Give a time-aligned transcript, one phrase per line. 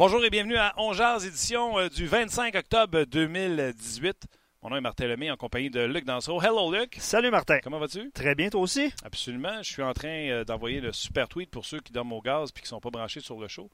[0.00, 4.28] Bonjour et bienvenue à Ongears, édition euh, du 25 octobre 2018.
[4.62, 6.40] Mon nom est Martin Lemay en compagnie de Luc Dansereau.
[6.40, 6.96] Hello Luc.
[6.98, 7.58] Salut Martin.
[7.62, 8.10] Comment vas-tu?
[8.12, 8.94] Très bien, toi aussi?
[9.04, 9.62] Absolument.
[9.62, 12.48] Je suis en train euh, d'envoyer le super tweet pour ceux qui dorment au gaz
[12.48, 13.68] et qui ne sont pas branchés sur le show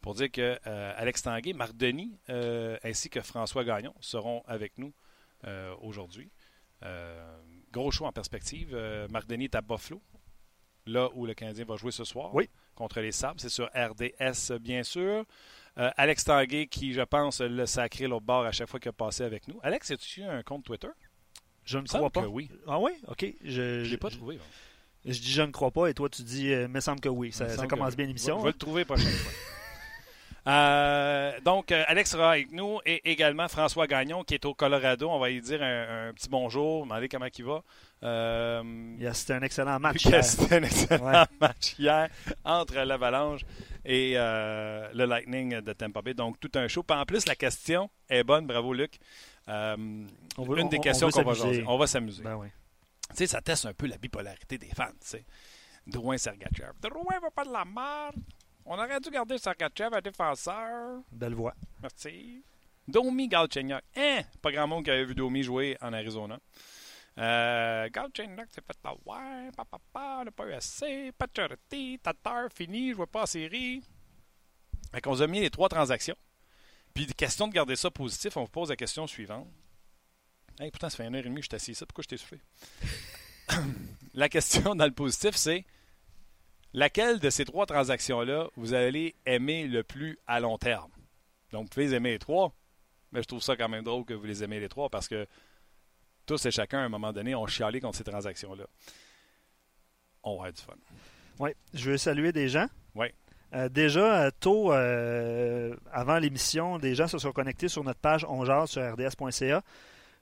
[0.00, 2.16] pour dire que euh, Alex Tanguay, Marc Denis
[2.82, 4.94] ainsi que François Gagnon seront avec nous
[5.82, 6.30] aujourd'hui.
[7.70, 8.74] gros show en perspective.
[9.10, 10.00] Marc Denis est à Buffalo,
[10.86, 12.34] là où le Canadien va jouer ce soir.
[12.34, 12.48] Oui
[12.80, 13.38] contre les Sabres.
[13.38, 15.24] C'est sur RDS, bien sûr.
[15.80, 18.92] Euh, Alex Tanguay, qui, je pense, le sacré l'autre bord à chaque fois qu'il a
[18.92, 19.58] passé avec nous.
[19.62, 20.88] Alex, as-tu un compte Twitter?
[21.64, 22.26] Je ne crois pas.
[22.26, 22.50] oui.
[22.66, 22.92] Ah oui?
[23.08, 23.26] OK.
[23.44, 24.38] Je ne l'ai pas trouvé.
[25.06, 27.32] Je dis je ne crois pas et toi tu dis euh, me semble que oui.
[27.32, 28.38] Ça, commence bien l'émission.
[28.38, 29.32] Je vais le trouver prochaine fois.
[30.46, 35.10] Euh, donc, Alex sera avec nous et également François Gagnon qui est au Colorado.
[35.10, 37.62] On va lui dire un, petit bonjour, demander comment il va.
[38.02, 38.62] Euh,
[39.12, 40.24] c'était un excellent match hier.
[40.24, 42.08] C'était un excellent match hier
[42.42, 43.42] entre l'Avalanche
[43.84, 46.14] et euh, le Lightning de Tampa Bay.
[46.14, 46.82] Donc, tout un show.
[46.82, 48.46] Puis en plus, la question est bonne.
[48.46, 48.98] Bravo, Luc.
[49.48, 51.64] Euh, une des questions qu'on va jaser.
[51.66, 52.22] On va s'amuser.
[52.22, 52.38] Ben
[53.10, 54.92] tu sais, ça teste un peu la bipolarité des fans.
[55.00, 55.24] Sais.
[55.84, 56.72] Drouin Sergachev.
[56.80, 58.22] Drouin va pas de la merde.
[58.64, 61.00] On aurait dû garder Sergachev un défenseur.
[61.10, 61.54] Belle voix.
[61.82, 62.44] Merci.
[62.86, 63.82] Domi Galchenyuk.
[63.96, 64.20] Hein?
[64.40, 66.38] Pas grand monde qui avait vu Domi jouer en Arizona.
[67.18, 73.06] Euh, Galchenyuk s'est fait ouais, papa, n'a pas eu assez, charité, Tatar, fini, je vois
[73.06, 73.82] pas en série.
[74.92, 76.16] Fait qu'on a mis les trois transactions.
[76.94, 79.46] Puis, question de garder ça positif, on vous pose la question suivante.
[80.58, 81.86] Hey, pourtant, ça fait une heure et demie que je t'assieds ça.
[81.86, 82.40] Pourquoi je t'ai soufflé?
[84.14, 85.64] la question dans le positif, c'est
[86.72, 90.90] laquelle de ces trois transactions-là vous allez aimer le plus à long terme?
[91.52, 92.54] Donc, vous pouvez les aimer les trois,
[93.12, 95.26] mais je trouve ça quand même drôle que vous les aimez les trois parce que
[96.30, 98.64] tous et chacun, à un moment donné, ont chialé contre ces transactions-là.
[100.22, 100.74] On va avoir du fun.
[101.40, 102.68] Oui, je veux saluer des gens.
[102.94, 103.08] Oui.
[103.52, 108.24] Euh, déjà, euh, tôt, euh, avant l'émission, des gens se sont connectés sur notre page
[108.24, 109.64] ongeard sur rds.ca.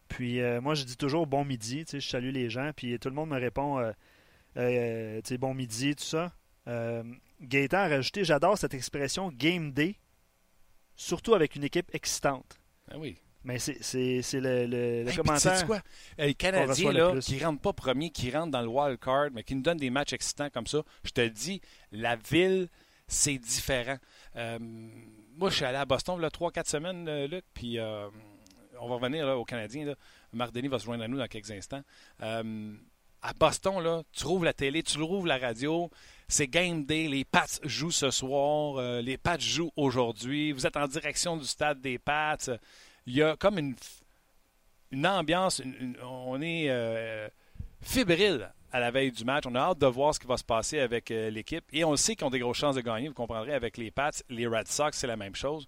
[0.08, 1.84] Puis moi, je dis toujours bon midi.
[1.92, 2.70] Je salue les gens.
[2.74, 3.92] Puis tout le monde me répond
[4.54, 6.32] bon midi, tout ça.
[7.42, 9.96] Gaëtan a rajouté J'adore cette expression game day,
[10.96, 12.58] surtout avec une équipe excitante.
[12.90, 13.18] Ah oui.
[13.48, 13.78] Mais c'est
[14.34, 15.66] le, le, le commentaire.
[15.66, 15.80] quoi?
[16.18, 19.42] Les Canadiens là, qui ne rentrent pas premier, qui rentrent dans le wild card, mais
[19.42, 22.68] qui nous donnent des matchs excitants comme ça, je te dis, la ville,
[23.06, 23.96] c'est différent.
[24.36, 24.58] Euh,
[25.38, 28.06] moi, je suis allé à Boston là 3-4 semaines, euh, Luc, puis euh,
[28.80, 29.86] on va revenir là, aux Canadiens.
[29.86, 29.94] Là.
[30.34, 31.82] Marc Denis va se joindre à nous dans quelques instants.
[32.20, 35.90] à Boston, là, tu rouvres la télé, tu rouvres la radio,
[36.28, 40.86] c'est game day, les Pats jouent ce soir, les Pats jouent aujourd'hui, vous êtes en
[40.86, 42.36] direction du stade des Pats
[43.08, 45.62] il y a comme une, ambiance,
[46.02, 47.26] on est euh,
[47.80, 49.44] fébrile à la veille du match.
[49.46, 51.64] On a hâte de voir ce qui va se passer avec euh, l'équipe.
[51.72, 54.10] Et on sait qu'ils ont des grosses chances de gagner, vous comprendrez, avec les Pats,
[54.28, 55.66] les Red Sox, c'est la même chose.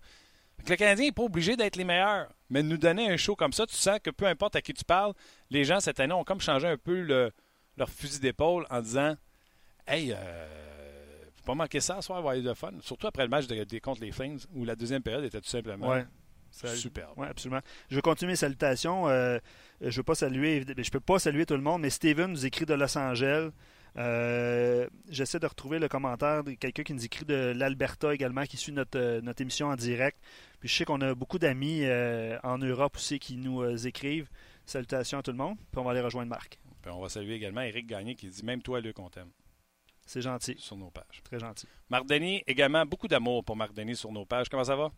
[0.69, 3.65] le Canadien n'est pas obligé d'être les meilleurs, mais nous donner un show comme ça,
[3.67, 5.15] tu sens que peu importe à qui tu parles,
[5.49, 7.01] les gens cette année ont comme changé un peu
[7.77, 9.17] leur fusil d'épaule en disant
[9.87, 12.73] Hey, euh, faut pas manquer ça ce soir, avoir de fun.
[12.83, 16.03] Surtout après le match de, contre les Flames, où la deuxième période était tout simplement
[16.51, 17.13] Super.
[17.17, 17.61] Oui, absolument.
[17.89, 19.09] Je vais continuer mes salutations.
[19.09, 19.39] Euh,
[19.81, 22.75] je pas saluer, je peux pas saluer tout le monde, mais Steven nous écrit de
[22.75, 23.51] Los Angeles.
[23.97, 28.57] Euh, j'essaie de retrouver le commentaire de quelqu'un qui nous écrit de l'Alberta également, qui
[28.57, 30.19] suit notre, euh, notre émission en direct.
[30.61, 31.85] Puis je sais qu'on a beaucoup d'amis
[32.43, 34.29] en Europe aussi qui nous écrivent.
[34.67, 35.57] Salutations à tout le monde.
[35.57, 36.61] Puis on va aller rejoindre Marc.
[36.83, 39.31] Puis on va saluer également Eric Gagné qui dit Même toi, le qu'on t'aime.
[40.07, 40.57] C'est gentil.
[40.59, 41.23] Sur nos pages.
[41.23, 41.67] Très gentil.
[41.89, 44.49] Marc Denis, également beaucoup d'amour pour Marc Denis sur nos pages.
[44.49, 44.91] Comment ça va?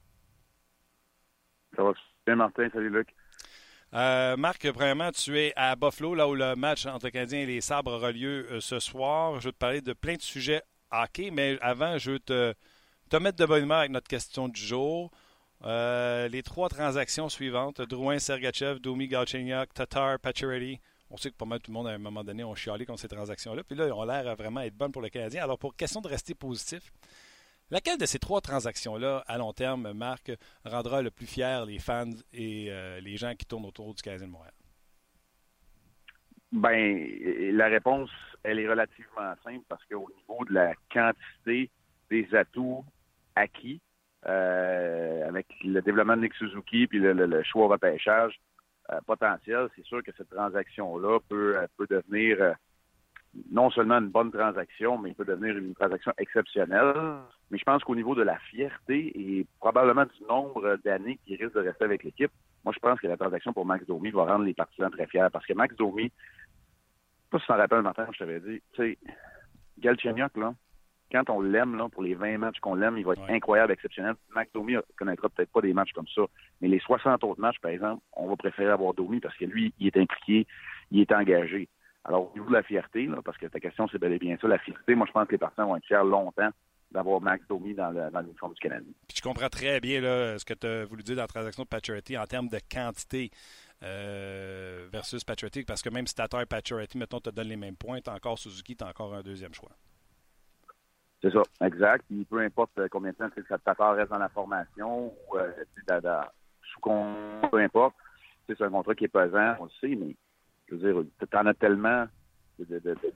[1.76, 1.92] Ça va
[2.26, 2.68] bien, Martin.
[2.72, 3.08] Salut, Luc.
[3.94, 7.46] Euh, Marc, premièrement, tu es à Buffalo, là où le match entre les Canadiens et
[7.46, 9.38] les Sabres aura lieu euh, ce soir.
[9.40, 12.54] Je vais te parler de plein de sujets hockey, mais avant, je veux te,
[13.10, 15.10] te mettre de bonne humeur avec notre question du jour.
[15.64, 20.80] Euh, les trois transactions suivantes, Drouin, Sergachev, Domi, Galchenyuk, Tatar, Pacioretty.
[21.10, 23.00] On sait que pas mal tout le monde, à un moment donné, ont chialé contre
[23.00, 23.62] ces transactions-là.
[23.62, 25.44] Puis là, ils ont l'air à vraiment être bonnes pour le Canadien.
[25.44, 26.90] Alors, pour question de rester positif,
[27.72, 30.30] Laquelle de ces trois transactions-là, à long terme, Marc,
[30.62, 32.04] rendra le plus fier les fans
[32.34, 34.52] et euh, les gens qui tournent autour du Canadien de Montréal?
[36.52, 37.08] Ben,
[37.56, 38.10] la réponse,
[38.42, 41.70] elle est relativement simple parce qu'au niveau de la quantité
[42.10, 42.84] des atouts
[43.36, 43.80] acquis,
[44.26, 48.38] euh, avec le développement de Nick Suzuki puis le, choix au repêchage
[48.90, 52.54] euh, potentiel, c'est sûr que cette transaction-là peut, peut devenir
[53.50, 57.22] non seulement une bonne transaction, mais peut devenir une transaction exceptionnelle.
[57.52, 61.54] Mais je pense qu'au niveau de la fierté et probablement du nombre d'années qu'il risque
[61.54, 62.32] de rester avec l'équipe,
[62.64, 65.26] moi, je pense que la transaction pour Max Domi va rendre les partisans très fiers.
[65.30, 66.10] Parce que Max Domi,
[67.30, 68.98] pas si tu t'en rappelles, Martin, je t'avais dit, tu sais,
[69.80, 70.54] Galchenyuk, là,
[71.10, 74.14] quand on l'aime, là, pour les 20 matchs qu'on l'aime, il va être incroyable, exceptionnel.
[74.34, 76.22] Mac Domi connaîtra peut-être pas des matchs comme ça,
[76.62, 79.74] mais les 60 autres matchs, par exemple, on va préférer avoir Domi parce que lui,
[79.78, 80.46] il est impliqué,
[80.90, 81.68] il est engagé.
[82.04, 84.38] Alors, au niveau de la fierté, là, parce que ta question, c'est bel et bien
[84.40, 86.50] ça, la fierté, moi, je pense que les partisans vont être fiers longtemps
[86.92, 88.84] d'avoir Max Domi dans l'uniforme du Canada.
[89.08, 91.62] Puis tu comprends très bien là, ce que tu as voulu dire dans la transaction
[91.64, 93.30] de Paturity en termes de quantité
[93.82, 97.76] euh, versus Paturity, parce que même si Tatar et Paturity, mettons, te donne les mêmes
[97.76, 99.72] points, tu encore Suzuki, tu as encore un deuxième choix.
[101.20, 102.04] C'est ça, exact.
[102.08, 105.52] Puis peu importe euh, combien de temps que Tatar reste dans la formation ou euh,
[106.72, 106.80] sous
[107.50, 107.94] peu importe.
[108.48, 110.16] C'est un contrat qui est pesant, on le sait, mais
[110.68, 112.06] je veux dire, tu en as tellement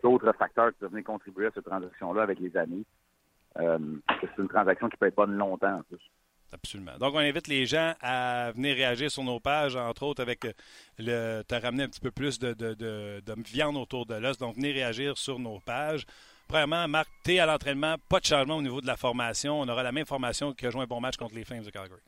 [0.02, 2.84] d'autres facteurs qui peuvent venir contribuer à cette transaction-là avec les années.
[3.61, 3.79] Euh,
[4.20, 6.00] c'est une transaction qui peut être bonne longtemps en plus.
[6.53, 6.97] Absolument.
[6.99, 10.44] Donc, on invite les gens à venir réagir sur nos pages, entre autres avec
[10.99, 11.43] le.
[11.43, 14.38] Tu as ramené un petit peu plus de, de, de viande autour de l'os.
[14.38, 16.06] Donc, venez réagir sur nos pages.
[16.49, 19.61] Premièrement, Marc, tu es à l'entraînement, pas de changement au niveau de la formation.
[19.61, 21.70] On aura la même formation qui a joué un bon match contre les Flames de
[21.70, 22.00] Calgary.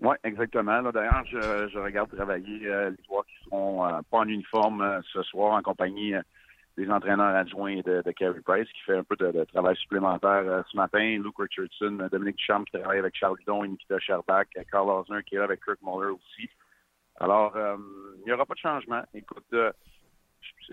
[0.00, 0.82] Oui, exactement.
[0.90, 5.22] D'ailleurs, je, regarde travailler euh, les joueurs qui seront euh, pas en uniforme euh, ce
[5.22, 6.14] soir en compagnie
[6.76, 11.18] des entraîneurs adjoints de, de Price qui fait un peu de, travail supplémentaire ce matin.
[11.22, 15.34] Luke Richardson, Dominique Duchamp qui travaille avec Charles Lidon et Nikita Sherbach, Carl Osner qui
[15.34, 16.48] est là avec Kirk Muller aussi.
[17.18, 17.54] Alors,
[18.18, 19.02] il n'y aura pas de changement.
[19.12, 19.52] Écoute,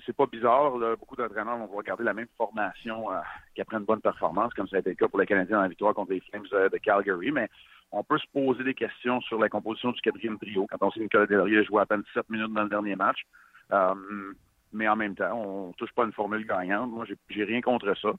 [0.05, 0.71] c'est pas bizarre.
[0.97, 3.19] Beaucoup d'entraîneurs vont regarder la même formation euh,
[3.55, 5.63] qui après une bonne performance, comme ça a été le cas pour les Canadiens dans
[5.63, 7.31] la victoire contre les Flames euh, de Calgary.
[7.31, 7.49] Mais
[7.91, 10.67] on peut se poser des questions sur la composition du quatrième trio.
[10.69, 12.95] Quand on sait que Nicolas Delaurier a joué à peine 7 minutes dans le dernier
[12.95, 13.25] match.
[14.73, 16.91] Euh, mais en même temps, on touche pas une formule gagnante.
[16.91, 18.13] Moi, j'ai rien contre ça.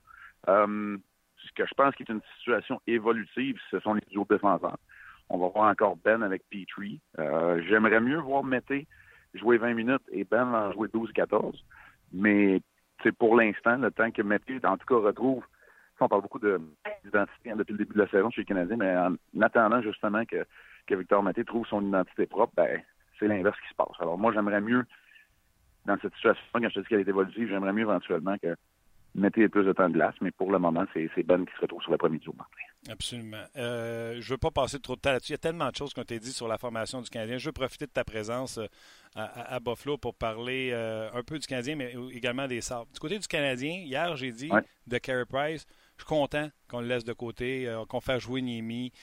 [0.47, 4.77] ce que je pense qui est une situation évolutive, ce sont les duos défenseurs.
[5.29, 6.99] On va voir encore Ben avec Petrie.
[7.67, 8.87] J'aimerais mieux voir Mété
[9.35, 11.53] jouer 20 minutes et Ben en jouer 12-14.
[12.13, 12.61] Mais
[13.03, 15.43] c'est pour l'instant, le temps que Mathieu, en tout cas, retrouve.
[16.01, 19.41] On parle beaucoup d'identité depuis le début de la saison chez les Canadiens, mais en
[19.41, 20.45] attendant justement que,
[20.89, 22.81] Victor Maté trouve son identité propre, ben,
[23.19, 23.95] c'est l'inverse qui se passe.
[23.99, 24.85] Alors moi, j'aimerais mieux,
[25.89, 28.55] dans cette situation, quand je te dis qu'elle est évolutive, j'aimerais mieux éventuellement que
[29.15, 31.81] Mété plus de temps de glace, mais pour le moment, c'est Ben qui se retrouve
[31.81, 32.35] sur le premier tour.
[32.89, 33.43] Absolument.
[33.57, 35.31] Euh, je ne veux pas passer trop de temps là-dessus.
[35.31, 37.39] Il y a tellement de choses qu'on t'a dit sur la formation du Canadien.
[37.39, 38.67] Je veux profiter de ta présence euh,
[39.15, 42.87] à, Buffalo pour parler euh, un peu du Canadien, mais également des Sabres.
[42.93, 44.51] Du côté du Canadien, hier, j'ai dit
[44.85, 45.65] de Carey Price,
[45.97, 48.93] je suis content qu'on le laisse de côté, qu'on fasse jouer Niemi.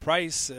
[0.00, 0.50] Price,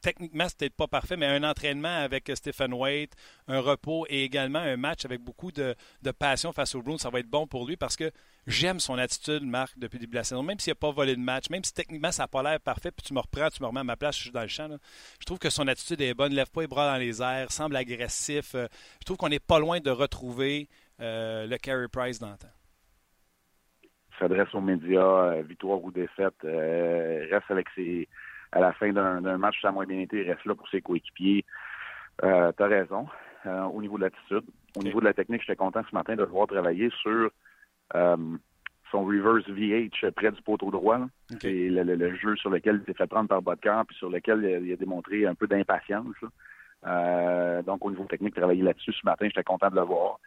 [0.00, 3.14] techniquement, c'était peut-être pas parfait, mais un entraînement avec Stephen Waite,
[3.46, 5.74] un repos et également un match avec beaucoup de,
[6.18, 8.10] passion face au Bruins, ça va être bon pour lui parce que
[8.46, 10.42] j'aime son attitude, Marc, depuis le début de la saison.
[10.42, 12.90] Même s'il n'a pas volé de match, même si techniquement ça n'a pas l'air parfait,
[12.90, 14.68] puis tu me reprends, tu me remets à ma place, je suis dans le champ.
[15.20, 17.76] Je trouve que son attitude est bonne, lève pas les bras dans les airs, semble
[17.76, 18.54] agressif.
[18.54, 18.66] Euh,
[19.00, 20.68] je trouve qu'on n'est pas loin de retrouver
[21.00, 22.48] euh, le Carey Price d'antan
[24.18, 28.08] s'adresse aux médias, euh, victoire ou défaite, reste avec ses,
[28.52, 30.80] à la fin d'un match, ça a moins bien été, il reste là pour ses
[30.80, 31.44] coéquipiers.
[32.24, 33.06] Euh, tu as raison.
[33.46, 34.44] Euh, au niveau de l'attitude,
[34.76, 37.30] au niveau de la technique, j'étais content ce matin de le voir travailler sur
[37.94, 38.16] euh,
[38.90, 41.00] son reverse VH près du poteau droit.
[41.40, 44.72] C'est le, jeu sur lequel il s'est fait prendre par Bodker, puis sur lequel il
[44.72, 46.16] a, démontré un peu d'impatience.
[46.86, 50.18] Euh, donc, au niveau technique, travailler là-dessus ce matin, j'étais content de le voir.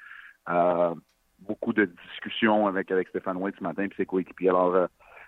[1.40, 4.50] beaucoup de discussions avec, avec Stéphane White ce matin, puis ses coéquipiers.
[4.50, 4.88] Alors,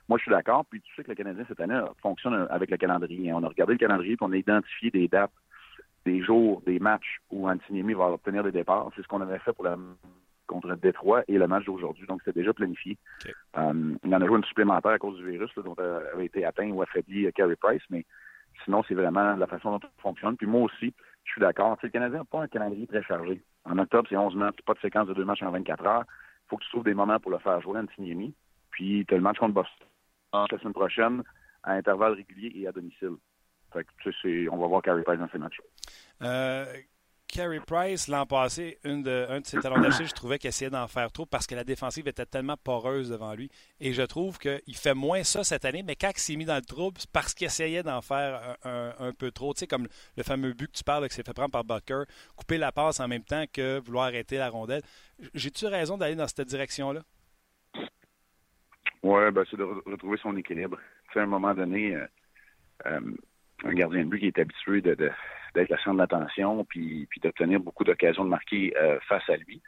[0.10, 0.66] moi, je suis d'accord.
[0.70, 3.34] Puis tu sais que le Canadien, cette année, fonctionne avec le calendrier.
[3.34, 5.32] On a regardé le calendrier, puis on a identifié des dates,
[6.06, 8.90] des jours, des matchs où Antiniemi va obtenir des départs.
[8.96, 9.78] C'est ce qu'on avait fait pour la
[10.48, 12.06] contre Détroit et le match d'aujourd'hui.
[12.08, 12.98] Donc, c'était déjà planifié.
[13.58, 16.46] Euh, il en a joué une supplémentaire à cause du virus, dont euh, avait été
[16.46, 18.06] atteint ou affaibli euh, Carey Price, mais
[18.64, 20.38] sinon, c'est vraiment la façon dont on fonctionne.
[20.38, 20.94] Puis moi aussi,
[21.24, 21.78] je suis d'accord.
[21.82, 23.42] le Canadien n'a pas un calendrier très chargé.
[23.66, 26.04] En octobre, c'est 11 matchs, pas de séquence de deux matchs en 24 heures.
[26.06, 28.34] Il faut que tu trouves des moments pour le faire jouer, Antiniemi.
[28.72, 29.88] Puis, tu as le match contre Boston
[30.34, 31.24] la semaine prochaine
[31.64, 33.16] à intervalles réguliers et à domicile.
[34.52, 35.60] On va voir Carey Price dans ces matchs.
[36.22, 36.66] Euh,
[37.66, 40.88] Price, l'an passé, une de, un de ses talons d'Achille, je trouvais qu'il essayait d'en
[40.88, 43.50] faire trop parce que la défensive était tellement poreuse devant lui.
[43.80, 46.62] Et je trouve qu'il fait moins ça cette année, mais quand s'est mis dans le
[46.62, 49.54] trouble, parce qu'il essayait d'en faire un, peu trop.
[49.56, 52.04] Tu sais, comme le fameux but que tu parles qui s'est fait prendre par Bucker,
[52.36, 54.84] couper la passe en même temps que vouloir arrêter la rondelle.
[55.34, 57.02] J'ai-tu raison d'aller dans cette direction-là?
[59.04, 60.78] Oui, ben, c'est de retrouver son équilibre.
[61.12, 62.08] C'est à un moment donné, euh,
[62.86, 63.02] euh,
[63.66, 67.60] un gardien de but qui est habitué de, d'être la centre d'attention puis, puis d'obtenir
[67.60, 69.62] beaucoup d'occasions de marquer euh, face à lui.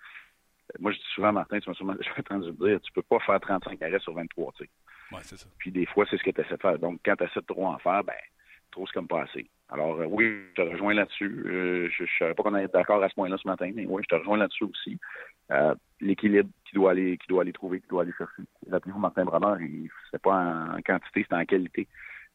[0.79, 3.39] Moi, je dis souvent, Martin, tu m'as sûrement déjà entendu dire, tu peux pas faire
[3.41, 4.69] 35 arrêts sur 23, tu sais.
[5.11, 5.47] Ouais, c'est ça.
[5.59, 6.79] Puis des fois, c'est ce que tu essaies de faire.
[6.79, 8.15] Donc, quand tu essaies de trop en faire, ben,
[8.71, 9.49] trop, c'est comme pas assez.
[9.69, 11.41] Alors, oui, je te rejoins là-dessus.
[11.45, 14.15] je ne savais pas qu'on allait d'accord à ce point-là ce matin, mais oui, je
[14.15, 14.99] te rejoins là-dessus aussi.
[15.51, 18.43] Euh, l'équilibre qu'il doit aller qu'il doit aller trouver, qu'il doit aller chercher.
[18.69, 19.57] Rappelez-vous, Martin Brodeur,
[20.05, 21.87] c'était pas en quantité, c'était en qualité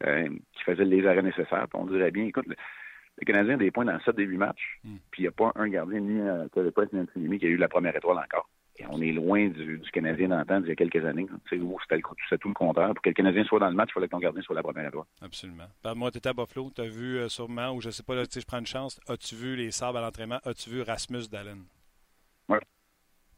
[0.07, 1.67] euh, qui faisait les arrêts nécessaires.
[1.75, 2.57] on dirait bien, écoute, le,
[3.25, 4.97] Canadien a des points dans 7 des 8 matchs, hmm.
[5.11, 6.47] puis il n'y a pas un gardien ni euh,
[7.17, 8.49] ni qui a eu la première étoile encore.
[8.79, 11.27] Et on est loin du, Canadien d'antan d'il y a quelques années.
[11.51, 11.61] C'était
[12.39, 12.95] tout le contraire.
[12.95, 14.63] Pour que le Canadien soit dans le match, il fallait que ton gardien soit la
[14.63, 15.05] première étoile.
[15.21, 15.67] Absolument.
[15.97, 18.15] moi, tu étais à Buffalo, tu as vu euh, sûrement, ou je ne sais pas,
[18.15, 20.39] là, je prends une chance, as-tu vu les sabres à l'entraînement?
[20.45, 21.59] As-tu vu Rasmus Dallin?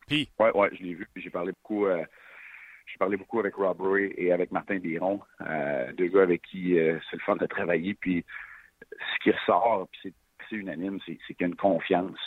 [0.06, 0.28] Puis?
[0.38, 1.08] Oui, je l'ai vu.
[1.16, 1.86] J'ai parlé beaucoup.
[1.86, 2.04] Euh,
[2.86, 6.74] j'ai parlé beaucoup avec Rob Ray et avec Martin Biron, euh, deux gars avec qui
[6.74, 7.94] c'est le fun de travailler.
[7.94, 8.24] Puis
[8.90, 10.12] ce qui ressort, c'est
[10.50, 12.18] unanime, c'est qu'il y a une confiance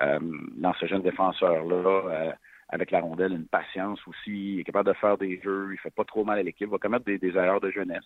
[0.00, 2.36] dans ce jeune défenseur-là
[2.68, 4.54] avec la rondelle, une patience aussi.
[4.54, 6.70] Il est capable de faire des jeux, il fait pas trop mal à l'équipe, il
[6.70, 8.04] va commettre des, erreurs de jeunesse.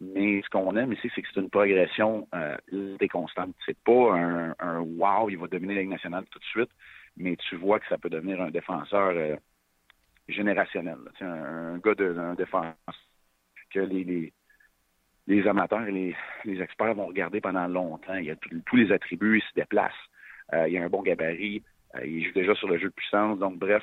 [0.00, 2.56] Mais ce qu'on aime ici, c'est que c'est une progression euh,
[3.10, 3.54] constante.
[3.64, 6.70] C'est pas un, un, wow, il va dominer la Ligue nationale tout de suite,
[7.16, 9.36] mais tu vois que ça peut devenir un défenseur euh,
[10.28, 10.98] générationnel.
[11.20, 12.74] Un, un, gars de un défenseur
[13.70, 14.32] que les,
[15.46, 18.14] amateurs et les, experts vont regarder pendant longtemps.
[18.14, 19.94] Il y a tous les attributs, il se déplace.
[20.52, 21.62] Euh, il a un bon gabarit.
[21.96, 23.38] Euh, il joue déjà sur le jeu de puissance.
[23.38, 23.82] Donc, bref,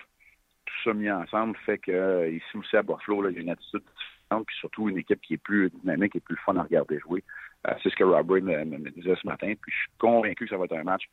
[0.65, 4.55] tout ça mis ensemble fait que ici aussi à Buffalo, a une attitude différente, puis
[4.57, 7.23] surtout une équipe qui est plus dynamique et plus fun à regarder jouer.
[7.81, 9.53] C'est ce que Rob me, me, disait ce matin.
[9.61, 11.03] Puis je suis convaincu que ça va être un match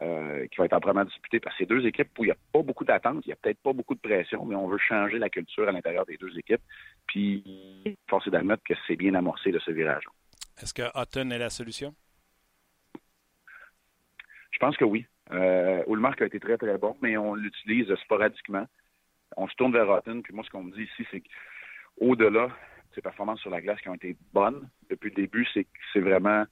[0.00, 2.84] qui va être entièrement disputé par ces deux équipes où il n'y a pas beaucoup
[2.84, 5.68] d'attente, il n'y a peut-être pas beaucoup de pression, mais on veut changer la culture
[5.68, 6.62] à l'intérieur des deux équipes.
[7.06, 10.04] Puis, force est d'admettre que c'est bien amorcé de ce virage.
[10.62, 11.94] Est-ce que Hutton est la solution?
[14.50, 15.06] Je pense que oui.
[15.32, 18.66] Euh, a été très, très bon, mais on l'utilise sporadiquement.
[19.36, 22.94] On se tourne vers Rotten, puis moi, ce qu'on me dit ici, c'est qu'au-delà de
[22.94, 26.44] ses performances sur la glace qui ont été bonnes depuis le début, c'est c'est vraiment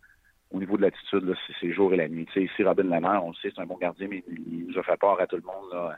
[0.51, 2.27] au niveau de l'attitude, c'est jour et la nuit.
[2.33, 4.83] Tu ici, Robin Lamar, on le sait, c'est un bon gardien, mais il nous a
[4.83, 5.73] fait peur à tout le monde.
[5.73, 5.97] Là.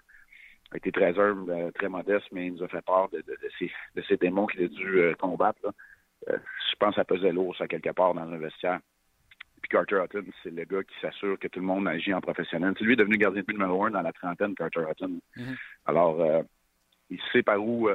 [0.72, 3.18] Il a été très humble, euh, très modeste, mais il nous a fait peur de,
[3.18, 5.60] de, de, ces, démons qu'il a dû euh, combattre.
[6.28, 6.38] Euh,
[6.70, 8.80] je pense que ça pesait lourd, ça, quelque part, dans un vestiaire.
[9.68, 12.74] Carter Hutton, c'est le gars qui s'assure que tout le monde agit en professionnel.
[12.80, 15.20] Lui est devenu gardien de but numéro un dans la trentaine, Carter Hutton.
[15.36, 15.56] Mm-hmm.
[15.86, 16.42] Alors, euh,
[17.08, 17.88] il sait par où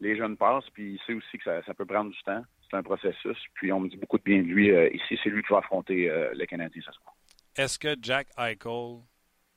[0.00, 2.42] les jeunes passent, puis il sait aussi que ça, peut prendre du temps.
[2.70, 3.36] C'est un processus.
[3.54, 4.70] Puis on me dit beaucoup de bien de lui.
[4.70, 7.14] Euh, ici, c'est lui qui va affronter le Canadien ce soir.
[7.56, 9.00] Est-ce que Jack Eichel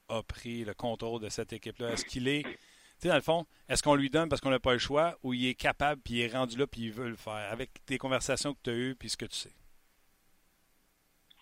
[0.09, 1.91] a pris le contrôle de cette équipe-là?
[1.91, 2.43] Est-ce qu'il est.
[2.43, 2.49] Tu
[2.97, 5.33] sais, dans le fond, est-ce qu'on lui donne parce qu'on n'a pas le choix ou
[5.33, 7.97] il est capable, puis il est rendu là, puis il veut le faire, avec tes
[7.97, 9.51] conversations que tu as eues, puis ce que tu sais?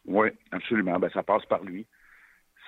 [0.06, 1.00] Oui, absolument.
[1.00, 1.86] Ben, ça passe par lui.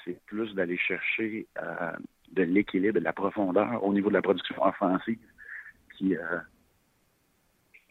[0.04, 1.92] C'est plus d'aller chercher euh,
[2.32, 5.20] de l'équilibre de la profondeur au niveau de la production offensive
[5.98, 6.40] qui, euh,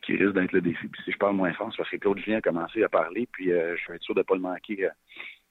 [0.03, 0.89] qui risque d'être le défi.
[0.89, 3.29] Puis si je parle moins fort, c'est parce que Claude Julien a commencé à parler,
[3.31, 4.89] puis euh, je vais être sûr de ne pas le manquer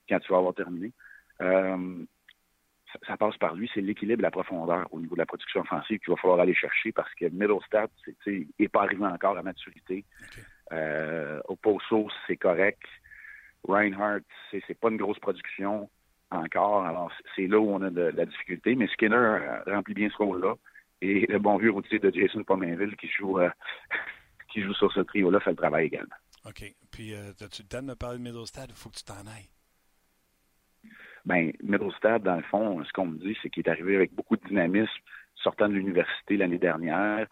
[0.10, 0.91] quand tu vas avoir terminé.
[3.08, 6.12] Ça, passe par lui, c'est l'équilibre la profondeur au niveau de la production offensive qu'il
[6.12, 7.89] va falloir aller chercher parce que Middlestad
[8.27, 10.03] n'est pas arrivé encore à maturité.
[10.72, 12.84] au Poso, c'est correct.
[13.67, 15.89] Reinhardt, c'est pas une grosse production
[16.31, 16.86] encore.
[16.86, 18.75] Alors, c'est là où on a de, la difficulté.
[18.75, 20.55] Mais Skinner euh, remplit bien ce rôle-là.
[21.01, 23.50] Et le bon vieux routier de Jason Pominville qui joue, euh,
[24.51, 26.15] qui joue sur ce trio-là fait le travail également.
[26.46, 26.63] OK.
[26.91, 28.70] Puis, euh, as-tu le temps de me parler de Middlestad?
[28.70, 29.50] Il faut que tu t'en ailles?
[31.25, 34.38] Bien, Middlestad, dans le fond, ce qu'on me dit, c'est qu'il est arrivé avec beaucoup
[34.38, 34.91] de dynamisme
[35.36, 37.27] sortant de l'université l'année dernière.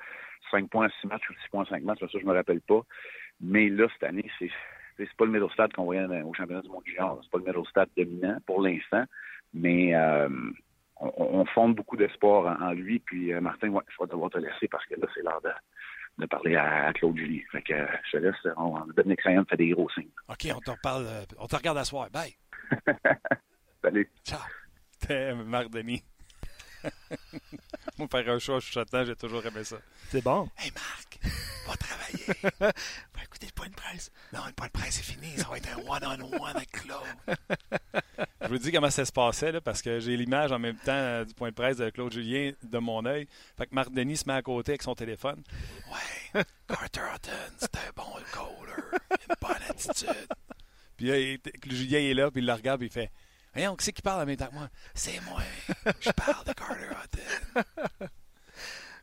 [0.52, 2.62] 5 points à 6 matchs ou 6 points à 5 matchs, ça, je me rappelle
[2.62, 2.82] pas.
[3.42, 4.50] Mais là, cette année, c'est
[4.98, 7.20] c'est pas le middle stade qu'on voyait au championnat du monde junior.
[7.24, 9.06] C'est pas le middle stade dominant pour l'instant,
[9.54, 10.28] mais euh,
[11.00, 13.00] on, fonde beaucoup d'espoir en, lui.
[13.00, 15.50] Puis euh, Martin, ouais, je vais devoir te laisser parce que là, c'est l'heure de,
[16.26, 17.44] parler à, Claude Julie.
[17.52, 17.74] Fait que
[18.06, 18.36] je te laisse.
[18.58, 20.10] On, Dominique Sayan fait des gros signes.
[20.28, 21.06] OK, on te reparle.
[21.08, 22.10] Euh, on te regarde à soir.
[22.12, 22.36] Bye.
[23.82, 24.10] Salut.
[24.24, 24.40] Ciao.
[25.00, 26.04] T'es Marc Denis.
[28.00, 29.76] Moi, faire un choix chuchotant, j'ai toujours aimé ça.
[30.10, 30.50] C'est bon.
[30.58, 31.20] Hey Marc,
[31.68, 32.52] va travailler.
[33.14, 34.10] va écouter le point de presse.
[34.32, 35.36] Non, le point de presse est fini.
[35.36, 37.02] Ça va être un one-on-one avec Claude.
[38.42, 40.94] Je vous dis comment ça se passait, là, parce que j'ai l'image en même temps
[40.94, 43.28] euh, du point de presse de Claude Julien de mon œil.
[43.58, 45.44] Fait que Marc Denis se met à côté avec son téléphone.
[45.92, 48.82] Ouais, Carter Hutton, c'est un bon caller.
[49.28, 50.28] Une bonne attitude.
[50.96, 51.38] Puis là,
[51.70, 53.12] Julien est là, puis il le regarde, puis il fait
[53.60, 54.70] Voyons, qui c'est qui parle en même temps que moi?
[54.94, 55.42] C'est moi.
[56.00, 58.08] Je parle de Carter Hutton.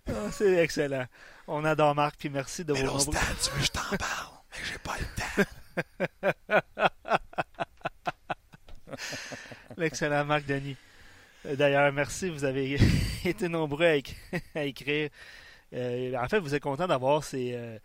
[0.09, 1.05] Ah, c'est excellent.
[1.49, 3.19] On adore Marc, puis merci de mais vos nombreux...
[3.43, 6.63] tu veux que je t'en parle, mais j'ai pas le temps.
[9.77, 10.77] L'excellent Marc Denis.
[11.45, 12.79] Euh, d'ailleurs, merci, vous avez
[13.25, 14.01] été nombreux
[14.55, 15.11] à, écrire.
[15.73, 17.55] Euh, en fait, vous êtes content d'avoir ces...
[17.55, 17.77] Euh,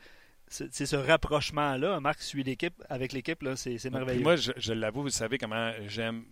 [0.47, 1.99] c'est ce rapprochement-là.
[2.01, 4.21] Marc suit l'équipe avec l'équipe, c'est merveilleux.
[4.21, 6.23] Moi, je, je l'avoue, vous savez comment j'aime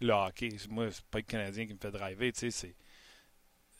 [0.00, 0.50] le hockey.
[0.68, 2.74] Moi, c'est pas le Canadien qui me fait driver, tu sais,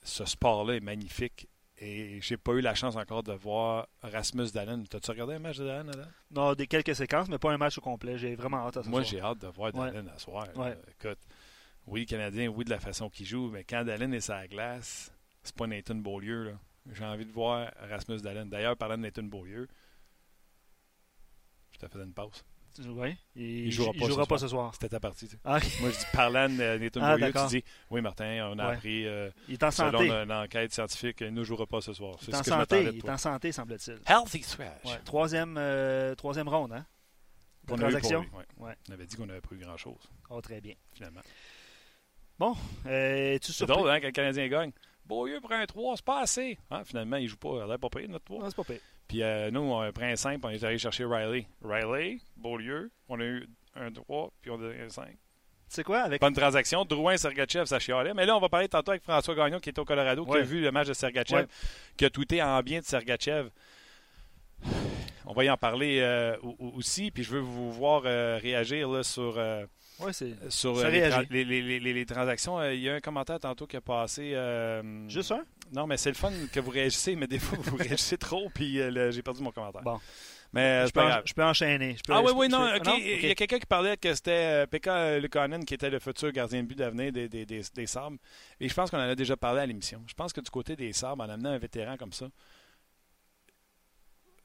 [0.03, 1.49] ce sport-là est magnifique.
[1.81, 4.83] Et j'ai pas eu la chance encore de voir Rasmus Dallin.
[4.83, 5.93] T'as-tu regardé un match de Dallin,
[6.31, 8.19] Non, des quelques séquences, mais pas un match au complet.
[8.19, 10.49] J'ai vraiment hâte à ce Moi, j'ai hâte de voir Dallin à soir.
[10.91, 11.19] Écoute,
[11.87, 15.13] oui, Canadien, oui, de la façon qu'il joue, mais quand Dallin est sur la glace,
[15.45, 16.57] c'est pas Nathan Beaulieu.
[16.93, 18.47] J'ai envie de voir Rasmus Dallin.
[18.47, 19.69] D'ailleurs, parlant de Nathan Beaulieu,
[21.71, 22.43] je te faisais une pause.
[22.87, 23.17] Oui.
[23.37, 24.73] Il ne jouera, pas, ce soir.
[24.75, 25.29] C'était ta partie.
[25.45, 28.67] Ah, Moi, je dis, parlant de Nathan ah, Beaulieu, tu dis Oui, Martin, on a
[28.73, 29.07] appris.
[29.07, 30.11] Euh, il est en selon santé.
[30.11, 32.17] une enquête scientifique, il ne jouera pas ce soir.
[32.23, 33.99] Il est en santé, il est en santé, semble-t-il.
[34.07, 35.05] Healthy scratch.
[35.05, 36.85] Troisième, euh, troisième ronde, hein
[37.71, 38.25] on, transaction.
[38.59, 38.75] ouais.
[38.89, 40.09] on avait dit qu'on n'avait pas eu grand-chose.
[40.31, 40.75] Oh, très bien.
[40.95, 41.21] Finalement.
[42.39, 42.57] Bon,
[42.87, 44.73] euh, tu C'est drôle, hein, quand le Canadien gagne.
[45.05, 46.59] Beaulieu prend un 3, c'est pas assez.
[46.71, 47.67] Hein, finalement, il joue pas.
[47.69, 48.41] Il pas payé notre 3.
[48.41, 48.81] Non, c'est pas payé.
[49.09, 51.47] Puis euh, nous, on a pris un 5, on est allé chercher Riley.
[51.65, 55.17] Riley, Beaulieu, on a eu un 3, puis on a eu un 5.
[55.67, 56.21] C'est quoi avec.
[56.21, 56.85] Bonne transaction.
[56.85, 58.15] Drouin, Sergachev, ça chialait.
[58.15, 60.41] Mais là, on va parler tantôt avec François Gagnon qui est au Colorado, qui a
[60.41, 61.47] vu le match de Sergachev,
[61.97, 63.50] qui a tweeté en bien de Sergachev.
[65.27, 67.11] On va y en parler euh, aussi.
[67.11, 69.38] Puis je veux vous voir euh, réagir là, sur.
[70.00, 70.35] Ouais, c'est.
[70.49, 74.37] Sur les, les, les, transactions, il y a un commentaire tantôt qui a passé.
[75.09, 75.45] Juste un?
[75.73, 78.81] Non, mais c'est le fun que vous réagissez, mais des fois, vous réagissez trop, puis
[78.81, 79.83] euh, j'ai perdu mon commentaire.
[79.83, 80.00] Bon.
[80.52, 81.97] Mais je, peux, je peux enchaîner.
[82.09, 85.62] ah oui, oui, non, Il y a quelqu'un qui parlait que c'était euh, Pekka Lukanen
[85.62, 88.17] qui était le futur gardien de but d'avenir des, des, des, des, Sabres.
[88.59, 90.02] Et je pense qu'on en a déjà parlé à l'émission.
[90.07, 92.28] Je pense que du côté des Sabres, en amenant un vétéran comme ça,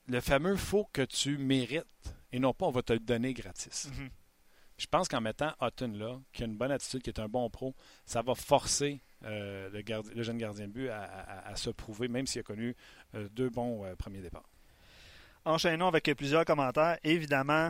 [0.07, 1.85] le fameux «faut que tu mérites»
[2.33, 4.09] et non pas «on va te le donner gratis mm-hmm.
[4.77, 7.49] Je pense qu'en mettant Hutton là, qui a une bonne attitude, qui est un bon
[7.49, 12.39] pro, ça va forcer euh, le, jeune gardien de but à, se prouver, même s'il
[12.39, 12.75] a connu
[13.15, 14.49] euh, deux bons euh, premiers départs.
[15.45, 16.97] Enchaînons avec plusieurs commentaires.
[17.03, 17.69] Évidemment,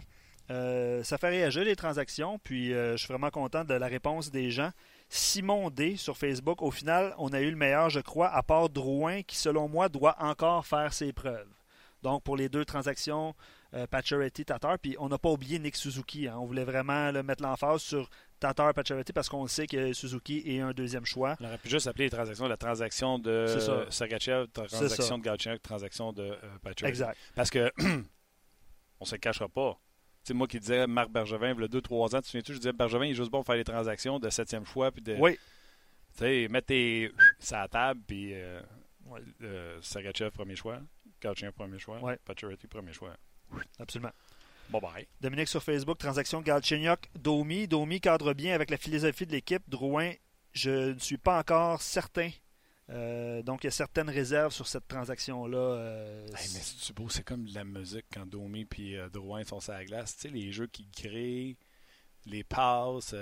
[0.49, 4.69] ça fait réagir les transactions, puis je suis vraiment content de la réponse des gens.
[5.09, 8.69] Simon D sur Facebook, au final, on a eu le meilleur, je crois, à part
[8.69, 11.49] Drouin, qui selon moi doit encore faire ses preuves.
[12.03, 13.33] Donc, pour les deux transactions,
[13.73, 13.87] euh,
[14.45, 16.27] Tatar, puis on n'a pas oublié Nick Suzuki.
[16.27, 16.35] Hein.
[16.37, 20.71] On voulait vraiment mettre l'emphase sur Tatar, Pacioretty, parce qu'on sait que Suzuki est un
[20.71, 21.35] deuxième choix.
[21.39, 23.47] On aurait pu juste appeler les transactions la transaction de
[23.89, 27.17] Sergachev, transaction de Galchenyuk, transaction de euh, Exact.
[27.35, 27.71] Parce que
[28.99, 29.79] on se cachera pas.
[30.23, 32.73] C'est moi qui disais Marc Bergevin, il y a 2-3 ans, tu souviens-tu, je disais
[32.73, 34.91] Bergevin, il est juste bon pour faire les transactions de septième choix.
[34.91, 35.37] Puis de, oui.
[36.17, 38.61] Tu sais, mettre tes ça à table, puis euh,
[39.41, 40.79] euh, Sergachev, premier choix.
[41.23, 41.99] Galchenyuk, premier choix.
[42.01, 42.19] Ouais.
[42.69, 43.15] premier choix.
[43.79, 44.11] Absolument.
[44.69, 45.07] Bye bye.
[45.21, 47.67] Dominique sur Facebook, transaction Galchenyuk, Domi.
[47.67, 49.63] Domi cadre bien avec la philosophie de l'équipe.
[49.69, 50.13] Drouin,
[50.51, 52.29] je ne suis pas encore certain.
[52.89, 55.57] Euh, donc, il y a certaines réserves sur cette transaction-là.
[55.57, 59.61] Euh, mais c'est beau, c'est comme de la musique quand Domi et euh, Drouin sont
[59.61, 60.15] sur la glace.
[60.15, 61.55] Tu sais, les jeux qu'ils créent,
[62.25, 63.15] les passes.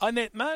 [0.00, 0.50] Honnêtement,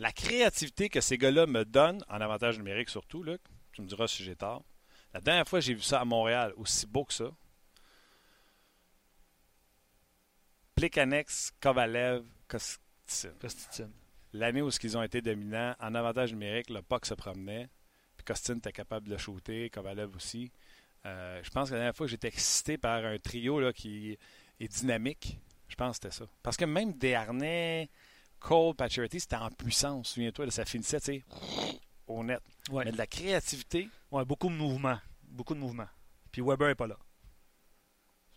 [0.00, 3.36] la créativité que ces gars-là me donnent, en avantage numérique surtout, là,
[3.72, 4.64] tu me diras si j'ai tort.
[5.14, 7.30] La dernière fois que j'ai vu ça à Montréal, aussi beau que ça,
[10.74, 13.90] Plekanex, Kovalev, Kostin.
[14.32, 17.68] L'année où ils ont été dominants, en avantage numérique, le puck se promenait.
[18.16, 20.50] Puis Kostin était capable de le shooter, Kovalev aussi.
[21.06, 24.18] Euh, je pense que la dernière fois, j'étais excité par un trio là, qui
[24.58, 25.38] est dynamique.
[25.68, 26.28] Je pense que c'était ça.
[26.42, 27.88] Parce que même Desharnais,
[28.40, 30.08] Cole, Pacioretty, c'était en puissance.
[30.08, 31.24] Souviens-toi, ça finissait, tu sais,
[32.06, 32.40] au net.
[32.72, 33.88] Mais de la créativité.
[34.10, 34.98] Ouais, beaucoup de mouvements.
[35.22, 35.88] Beaucoup de mouvements.
[36.30, 36.96] Puis Weber n'est pas là.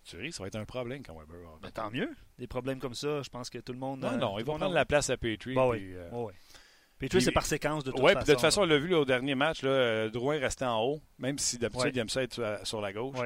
[0.04, 1.60] Tu ris, ça va être un problème quand Weber va.
[1.62, 2.10] Ben, tant mieux.
[2.40, 4.00] Des problèmes comme ça, je pense que tout le monde.
[4.00, 5.54] Non, non, ils vont prendre la place à Petrie.
[5.54, 5.92] Bah, oui.
[5.94, 6.10] euh...
[6.12, 6.34] ouais.
[6.98, 8.26] Petrie, c'est par séquence de toute ouais, façon.
[8.26, 11.02] de toute façon, on l'a vu au dernier match, là, euh, Drouin restait en haut,
[11.20, 13.20] même si d'habitude il aime ça être sur la gauche.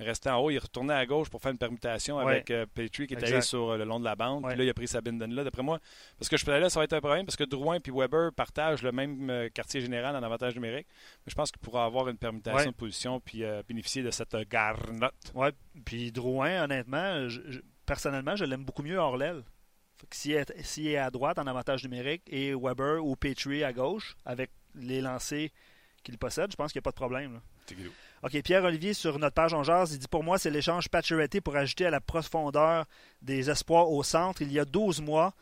[0.00, 3.14] Restait en haut, il retournait à gauche pour faire une permutation avec euh, Petrie qui
[3.14, 4.46] est allé sur euh, le long de la bande.
[4.46, 5.80] Puis là, il a pris sa binden là, d'après moi.
[6.18, 8.82] Parce que je là, ça va être un problème parce que Drouin et Weber partagent
[8.82, 10.86] le même euh, quartier général en avantage numérique.
[11.26, 15.32] Mais je pense qu'il pourra avoir une permutation de position puis bénéficier de cette garnotte.
[15.34, 15.48] Oui,
[15.84, 17.26] puis Drouin, honnêtement,
[17.84, 19.42] personnellement, je l'aime beaucoup mieux hors l'aile.
[20.12, 24.52] S'il est, est, à droite en avantage numérique et Weber ou Petrie à gauche, avec
[24.76, 25.48] les lancers
[26.04, 27.40] qu'il possède, je pense qu'il n'y a pas de problème.
[28.24, 31.54] OK, Pierre-Olivier, sur notre page en jazz, il dit Pour moi, c'est l'échange Pacioretty pour
[31.54, 32.84] ajouter à la profondeur
[33.22, 34.42] des espoirs au centre.
[34.42, 35.34] Il y a 12 mois,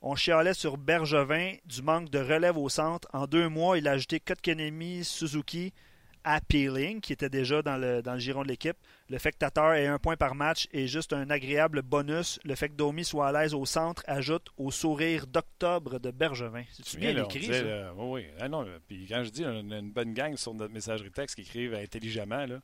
[0.00, 3.06] on chialait sur Bergevin du manque de relève au centre.
[3.12, 5.74] En deux mois, il a ajouté Kotkanemi, Suzuki,
[6.24, 8.76] appealing, qui était déjà dans le, dans le giron de l'équipe.
[9.08, 12.38] Le fait que Tatar ait un point par match est juste un agréable bonus.
[12.44, 16.64] Le fait que Domi soit à l'aise au centre ajoute au sourire d'octobre de Bergevin.
[16.70, 17.92] C'est bien écrit, ça?
[17.94, 18.26] oui, oui.
[18.38, 21.42] Ah non, puis quand je dis une, une, bonne gang sur notre messagerie texte qui
[21.42, 22.60] écrivent intelligemment, là,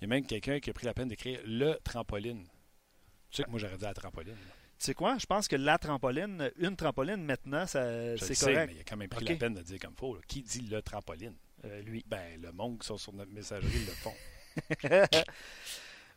[0.00, 2.44] il y a même quelqu'un qui a pris la peine d'écrire le trampoline.
[3.30, 4.34] Tu sais que moi, j'aurais dit la trampoline.
[4.34, 5.16] Tu sais quoi?
[5.16, 8.66] Je pense que la trampoline, une trampoline maintenant, c'est correct.
[8.68, 10.18] mais il a quand même pris la peine de dire comme il faut.
[10.26, 11.36] Qui dit le trampoline?
[11.84, 12.04] Lui.
[12.06, 14.14] Ben, le monde qui sont sur notre messagerie le font.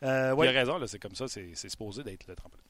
[0.02, 2.60] euh, Il a raison, c'est comme ça, c'est supposé d'être le tremplin.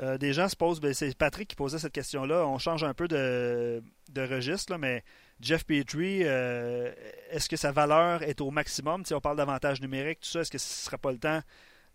[0.00, 2.46] Euh, des gens se posent, ben, c'est Patrick qui posait cette question-là.
[2.46, 3.82] On change un peu de,
[4.16, 5.04] registre, mais
[5.40, 6.92] Jeff Petrie, euh,
[7.30, 9.04] est-ce que sa valeur est au maximum?
[9.04, 11.40] Si on parle d'avantage numérique, tout ça, est-ce que ce ne serait pas le temps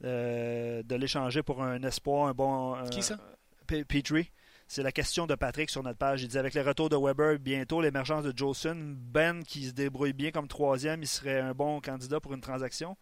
[0.04, 2.76] euh, de l'échanger pour un espoir, un bon.
[2.92, 3.18] Qui ça?
[3.66, 4.32] Petrie?
[4.68, 6.24] C'est la question de Patrick sur notre page.
[6.24, 10.14] Il dit avec le retour de Weber, bientôt l'émergence de Jolson, Ben qui se débrouille
[10.14, 12.98] bien comme troisième, il serait un bon candidat pour une transaction.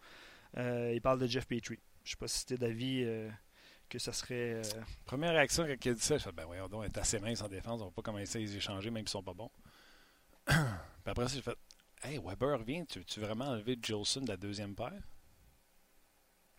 [0.56, 1.80] il parle de Jeff Petrie.
[2.04, 3.04] Je ne sais pas si c'était d'avis
[3.88, 4.54] que ça serait.
[4.54, 4.62] Euh,
[5.04, 7.48] Première réaction quand il a dit ça, je ben voyons donc, est assez mince en
[7.48, 9.50] défense, on va pas commencer à les échanger même s'ils sont pas bons.
[10.46, 10.56] Puis
[11.06, 11.56] après, j'ai fait
[12.02, 15.02] Hey, Weber revient, tu veux-tu vraiment enlever Jolson de la deuxième paire?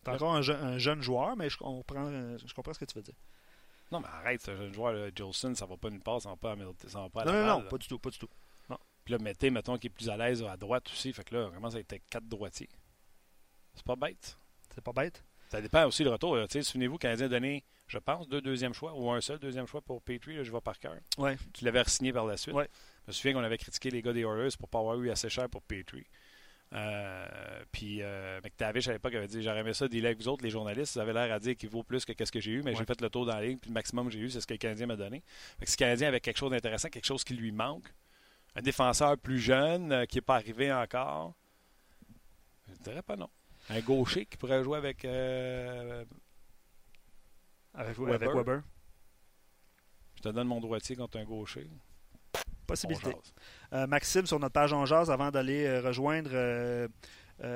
[0.03, 3.15] T'es encore un, jeune joueur, mais je comprends, je comprends ce que tu veux dire.
[3.91, 6.53] Non, mais arrête, ce jeune joueur, Jolson, ça va pas une passe, ça va pas
[6.53, 8.29] à, ça va pas à Non, non, non, pas du tout, pas du tout.
[8.69, 8.77] Non.
[9.05, 11.47] Puis là, mettez, mettons, qui est plus à l'aise à droite aussi, fait que là,
[11.47, 12.69] on commence à être quatre droitiers.
[13.73, 14.37] C'est pas bête.
[14.73, 15.23] C'est pas bête.
[15.49, 16.37] Ça dépend aussi du retour.
[16.49, 20.01] Souvenez-vous, Canadien a donné, je pense, deux deuxièmes choix ou un seul deuxième choix pour
[20.01, 20.43] Petrie.
[20.43, 20.95] je vais par cœur.
[21.17, 21.37] Ouais.
[21.53, 22.53] Tu l'avais signé par la suite.
[22.53, 22.69] Ouais.
[23.05, 25.09] Je me souviens qu'on avait critiqué les gars des Oilers pour ne pas avoir eu
[25.09, 26.05] assez cher pour Petrie.
[26.73, 30.43] Euh, puis euh, McTavish à l'époque avait dit J'aurais aimé ça dealer avec vous autres,
[30.43, 30.95] les journalistes.
[30.95, 32.85] Vous avez l'air à dire qu'il vaut plus que ce que j'ai eu, mais j'ai
[32.85, 34.53] fait le tour dans la ligne, puis le maximum que j'ai eu, c'est ce que
[34.53, 35.23] le Canadien m'a donné.
[35.59, 37.93] Fait que si le Canadien avait quelque chose d'intéressant, quelque chose qui lui manque,
[38.55, 41.35] un défenseur plus jeune euh, qui n'est pas arrivé encore,
[42.67, 43.29] je ne dirais pas non.
[43.69, 45.05] Un gaucher qui pourrait jouer avec.
[45.05, 46.03] Euh,
[47.73, 48.63] avec, Weber.
[50.15, 51.69] Je te donne mon droitier contre un gaucher.
[52.67, 53.11] Possibilité.
[53.73, 56.29] Euh, Maxime, sur notre page en jazz, avant d'aller euh, rejoindre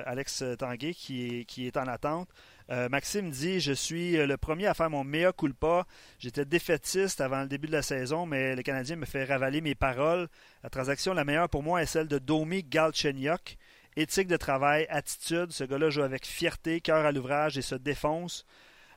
[0.06, 2.30] Alex Tanguay qui est, qui est en attente.
[2.70, 5.86] Maxime dit Je suis le premier à faire mon meilleur culpa.
[6.20, 9.76] J'étais défaitiste avant le début de la saison, mais le Canadien me fait ravaler mes
[9.76, 10.30] paroles.
[10.64, 13.58] La transaction la meilleure pour moi est celle de Domi Galchenyuk.
[13.98, 15.52] Éthique de travail, attitude.
[15.52, 18.46] Ce gars-là joue avec fierté, cœur à l'ouvrage et se défonce.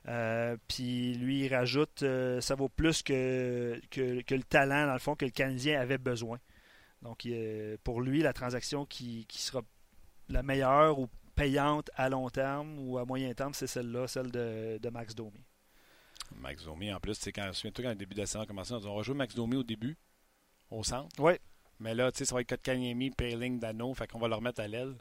[0.07, 4.99] Euh, puis lui, il rajoute euh, ça vaut plus que, que, le talent, dans le
[4.99, 6.39] fond, que le Canadien avait besoin.
[7.01, 7.27] Donc,
[7.83, 9.61] pour lui, la transaction qui, sera
[10.29, 14.89] la meilleure ou payante à long terme ou à moyen terme, c'est celle-là, celle de,
[14.89, 15.43] Max Domi.
[16.35, 18.73] Max Domi, en plus, c'est quand, souviens-toi, quand le début de la saison a commencé,
[18.73, 19.97] on va jouer Max Domi au début,
[20.71, 21.09] au centre.
[21.19, 21.33] Oui.
[21.79, 23.93] Mais là, tu sais, ça va être Kotkaniemi, Payling, Dano.
[23.93, 24.95] Fait qu'on va le remettre à l'aile.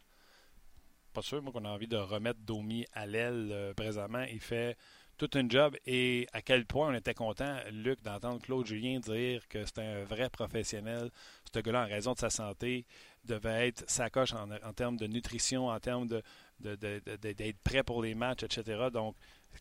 [1.15, 4.25] Pas sûr, moi, qu'on a envie de remettre Domi à l'aile euh, présentement.
[4.33, 4.77] Il fait
[5.17, 5.77] tout un job.
[5.87, 10.05] Et à quel point on était content, Luc, d'entendre Claude Julien dire que c'était un
[10.05, 11.11] vrai professionnel.
[11.53, 12.85] Ce gars-là, en raison de sa santé,
[13.25, 16.23] devait être sa coche en, termes de nutrition, en termes de,
[16.59, 18.89] d'être prêt pour les matchs, etc.
[18.93, 19.15] Donc,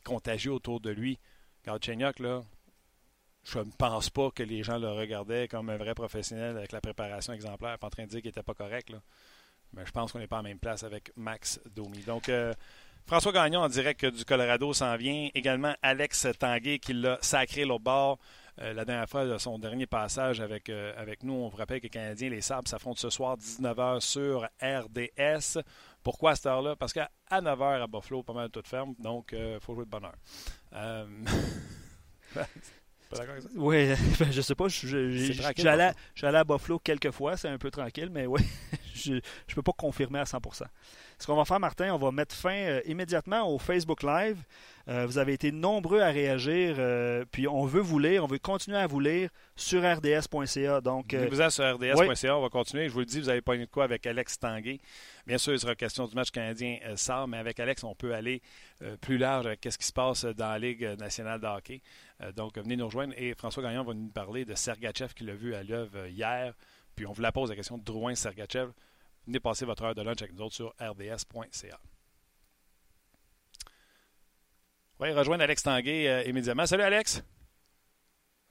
[0.04, 1.20] contagieux autour de lui.
[1.66, 2.42] Galchenyuk, là,
[3.44, 6.82] je ne pense pas que les gens le regardaient comme un vrai professionnel avec la
[6.82, 8.90] préparation exemplaire, pas en train de dire qu'il n'était pas correct.
[8.90, 9.02] Là.
[9.74, 12.04] Mais je pense qu'on n'est pas en même place avec Max Domi.
[12.04, 12.54] Donc, euh,
[13.06, 15.30] François Gagnon en direct du Colorado s'en vient.
[15.34, 18.20] Également Alex Tanguay qui l'a sacré l'autre bord.
[18.62, 21.80] Euh, la dernière fois, de son dernier passage avec, euh, avec nous, on vous rappelle
[21.80, 25.60] que les Canadiens, les Sabres, s'affrontent ce soir 19h sur RDS.
[26.04, 26.76] Pourquoi à cette heure-là?
[26.76, 30.06] Parce qu'à 9h à Buffalo, pas mal toute ferme, donc il faut jouer de bonne
[30.06, 31.08] heure.
[33.56, 34.68] Oui, ben, je sais pas.
[34.68, 38.42] Je, suis allé, à Buffalo quelques fois, c'est un peu tranquille, mais oui,
[38.94, 39.22] je ne
[39.56, 40.64] peux pas confirmer à 100%.
[41.20, 44.44] Ce qu'on va faire, Martin, on va mettre fin euh, immédiatement au Facebook Live.
[44.90, 48.40] Euh, vous avez été nombreux à réagir, euh, puis on veut vous lire, on veut
[48.40, 50.82] continuer à vous lire sur rds.ca.
[50.82, 52.90] Donc, vous sur rds.ca, on va continuer.
[52.90, 54.80] Je vous le dis, vous avez pas de quoi avec Alex Tanguay.
[55.26, 58.42] Bien sûr, il sera question du match canadien SAR, mais avec Alex, on peut aller
[59.00, 61.82] plus large avec ce qui se passe dans la Ligue nationale de hockey.
[62.36, 63.14] donc, venez nous rejoindre.
[63.16, 66.54] Et François Gagnon va nous parler de Sergachev qui l'a vu à l'œuvre hier.
[66.96, 68.72] Puis on vous la pose la question de Drouin-Sergachev.
[69.26, 71.80] Venez passer votre heure de lunch avec nous autres sur rds.ca.
[75.00, 76.66] On va rejoindre Alex Tanguay euh, immédiatement.
[76.66, 77.24] Salut Alex!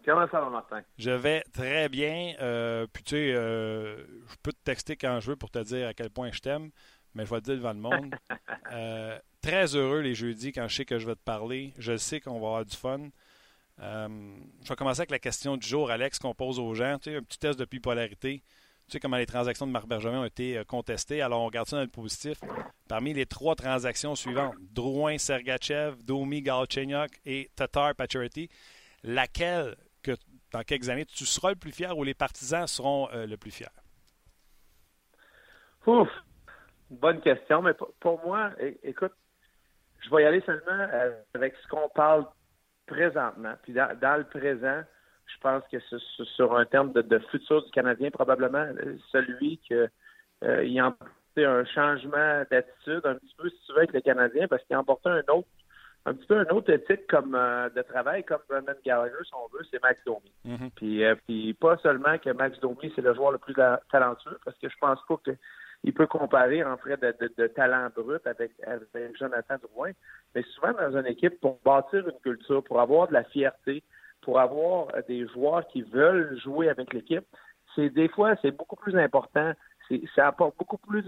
[0.04, 0.82] Comment ça va, Martin?
[0.98, 2.34] Je vais très bien.
[2.40, 3.96] Euh, puis tu sais, euh,
[4.28, 6.70] je peux te texter quand je veux pour te dire à quel point je t'aime,
[7.14, 8.14] mais je vais te dire devant le monde.
[9.40, 11.72] très heureux les jeudis quand je sais que je vais te parler.
[11.78, 13.08] Je sais qu'on va avoir du fun.
[13.82, 16.94] Je vais commencer avec la question du jour, Alex, qu'on pose aux gens.
[16.94, 18.42] Un petit test de bipolarité.
[18.86, 21.22] Tu sais comment les transactions de Marc Bergevin ont été euh, contestées.
[21.22, 22.38] Alors, on regarde ça dans le positif.
[22.88, 28.48] Parmi les trois transactions suivantes, Drouin, Sergachev, Domi, Galchenyuk et Tatar Pacioretty,
[29.02, 30.12] laquelle, que
[30.52, 33.50] dans quelques années, tu seras le plus fier ou les partisans seront euh, le plus
[33.50, 33.66] fiers?
[35.86, 36.08] Ouf!
[36.90, 38.50] Bonne question, mais pour moi,
[38.82, 39.14] écoute,
[40.00, 42.26] je vais y aller seulement euh, avec ce qu'on parle
[42.92, 43.54] présentement.
[43.62, 44.82] Puis dans le présent,
[45.26, 45.78] je pense que
[46.36, 49.88] sur un terme de, futur du Canadien, probablement euh, celui que
[50.44, 50.94] euh, il a
[51.36, 54.80] un changement d'attitude un petit peu, si tu veux, avec les Canadiens, parce qu'il a
[54.80, 55.48] emporté un autre
[56.04, 59.56] un petit peu un autre éthique comme euh, de travail comme Brendan Gallagher, si on
[59.56, 60.32] veut, c'est Max Domi.
[60.46, 60.70] Mm-hmm.
[60.74, 63.54] puis, euh, puis pas seulement que Max Domi, c'est le joueur le plus
[63.90, 65.16] talentueux, parce que je pense pas
[65.82, 69.90] qu'il peut comparer en fait de, talent brut avec, avec, Jonathan Drouin,
[70.34, 73.82] mais souvent dans une équipe, pour bâtir une culture, pour avoir de la fierté,
[74.22, 77.26] pour avoir des joueurs qui veulent jouer avec l'équipe,
[77.74, 79.52] c'est des fois, c'est beaucoup plus important.
[80.14, 81.04] Ça apporte beaucoup plus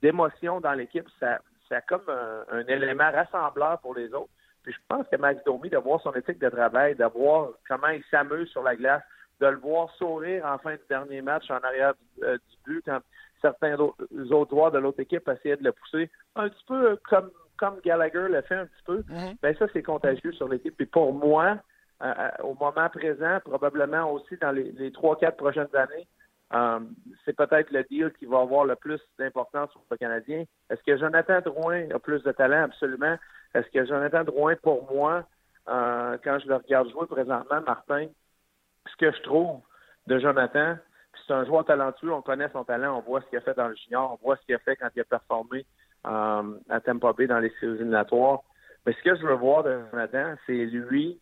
[0.00, 1.06] d'émotion dans l'équipe.
[1.20, 4.30] Ça, c'est comme un, élément rassembleur pour les autres.
[4.62, 7.88] Puis je pense que Max Domi, de voir son éthique de travail, de voir comment
[7.88, 9.02] il s'amuse sur la glace,
[9.40, 13.00] de le voir sourire en fin de dernier match en arrière du, euh, but quand
[13.42, 14.06] certains autres
[14.48, 18.40] joueurs de l'autre équipe essayaient de le pousser, un petit peu comme, comme Gallagher le
[18.42, 19.36] fait un petit peu, mm-hmm.
[19.42, 20.76] ben ça, c'est contagieux sur l'équipe.
[20.76, 21.58] Puis pour moi,
[22.02, 26.06] euh, euh, au moment présent, probablement aussi dans les trois, quatre prochaines années,
[26.54, 26.80] euh,
[27.24, 30.44] c'est peut-être le deal qui va avoir le plus d'importance pour le Canadien.
[30.68, 32.64] Est-ce que Jonathan Drouin a plus de talent?
[32.64, 33.16] Absolument.
[33.54, 35.24] Est-ce que Jonathan Drouin, pour moi,
[35.68, 38.06] euh, quand je le regarde jouer présentement, Martin,
[38.90, 39.60] ce que je trouve
[40.08, 40.76] de Jonathan,
[41.26, 43.68] c'est un joueur talentueux, on connaît son talent, on voit ce qu'il a fait dans
[43.68, 45.66] le junior, on voit ce qu'il a fait quand il a performé
[46.06, 48.40] euh, à Tampa Bay dans les séries éliminatoires.
[48.86, 51.20] Mais ce que je veux voir de Jonathan, c'est lui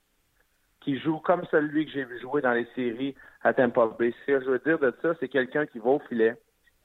[0.81, 4.15] qui joue comme celui que j'ai vu jouer dans les séries à Tampa Bay.
[4.21, 6.37] Ce que je veux dire de ça, c'est quelqu'un qui va au filet,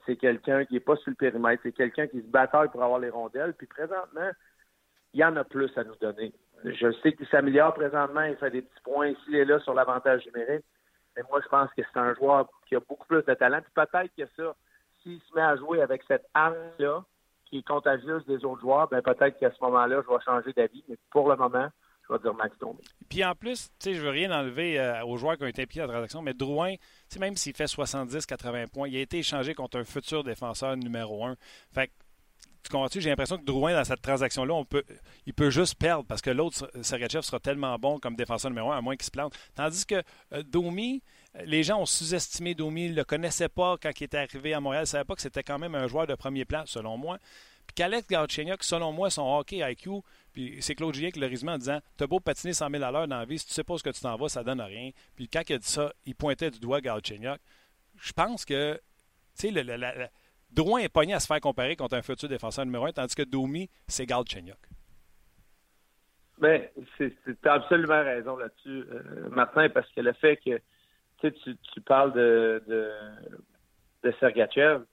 [0.06, 3.00] c'est quelqu'un qui n'est pas sur le périmètre, c'est quelqu'un qui se bataille pour avoir
[3.00, 3.54] les rondelles.
[3.54, 4.30] Puis présentement,
[5.14, 6.34] il y en a plus à nous donner.
[6.66, 10.26] Je sais qu'il s'améliore présentement, il fait des petits points ici et là sur l'avantage
[10.26, 10.66] numérique.
[11.16, 13.62] Mais moi, je pense que c'est un joueur qui a beaucoup plus de talent.
[13.62, 14.56] Puis peut-être que ça,
[15.02, 17.04] s'il se met à jouer avec cette arme-là,
[17.46, 20.84] qui est contagieuse des autres joueurs, ben peut-être qu'à ce moment-là, je vais changer d'avis.
[20.90, 21.70] Mais pour le moment,
[22.08, 22.80] je vais dire Max Domi.
[23.10, 25.64] Puis en plus, tu sais, je veux rien enlever euh, aux joueurs qui ont été
[25.64, 26.76] impliqués dans la transaction, mais Drouin,
[27.20, 31.36] même s'il fait 70-80 points, il a été échangé contre un futur défenseur numéro un.
[31.72, 31.92] Fait
[32.70, 34.84] tu J'ai l'impression que Drouin, dans cette transaction-là, on peut,
[35.26, 38.78] il peut juste perdre parce que l'autre, Sergachev, sera tellement bon comme défenseur numéro un,
[38.78, 39.34] à moins qu'il se plante.
[39.56, 40.02] Tandis que
[40.34, 41.02] euh, Domi,
[41.46, 44.60] les gens ont sous-estimé Domi, ils ne le connaissaient pas quand il était arrivé à
[44.60, 47.18] Montréal, ne savaient pas que c'était quand même un joueur de premier plan, selon moi.
[47.68, 50.02] Puis qu'Alex Galchenyuk, selon moi, son hockey IQ,
[50.34, 52.92] puis c'est Claude Julien qui le résumé en disant T'as beau patiner 100 000 à
[52.92, 54.62] l'heure dans la vie, si tu sais pas ce que tu t'en vas, ça donne
[54.62, 54.92] rien.
[55.16, 57.40] Puis quand il a dit ça, il pointait du doigt Galchenyuk.
[57.98, 58.80] Je pense que,
[59.38, 60.08] tu sais, le, le,
[60.52, 63.24] Drouin est pogné à se faire comparer contre un futur défenseur numéro un, tandis que
[63.24, 64.58] Domi, c'est Galchenyuk.
[66.40, 66.62] Bien,
[66.98, 67.14] tu
[67.46, 70.60] as absolument raison là-dessus, euh, Martin, parce que le fait que
[71.22, 72.92] tu, tu parles de, de,
[74.04, 74.84] de Sergachev,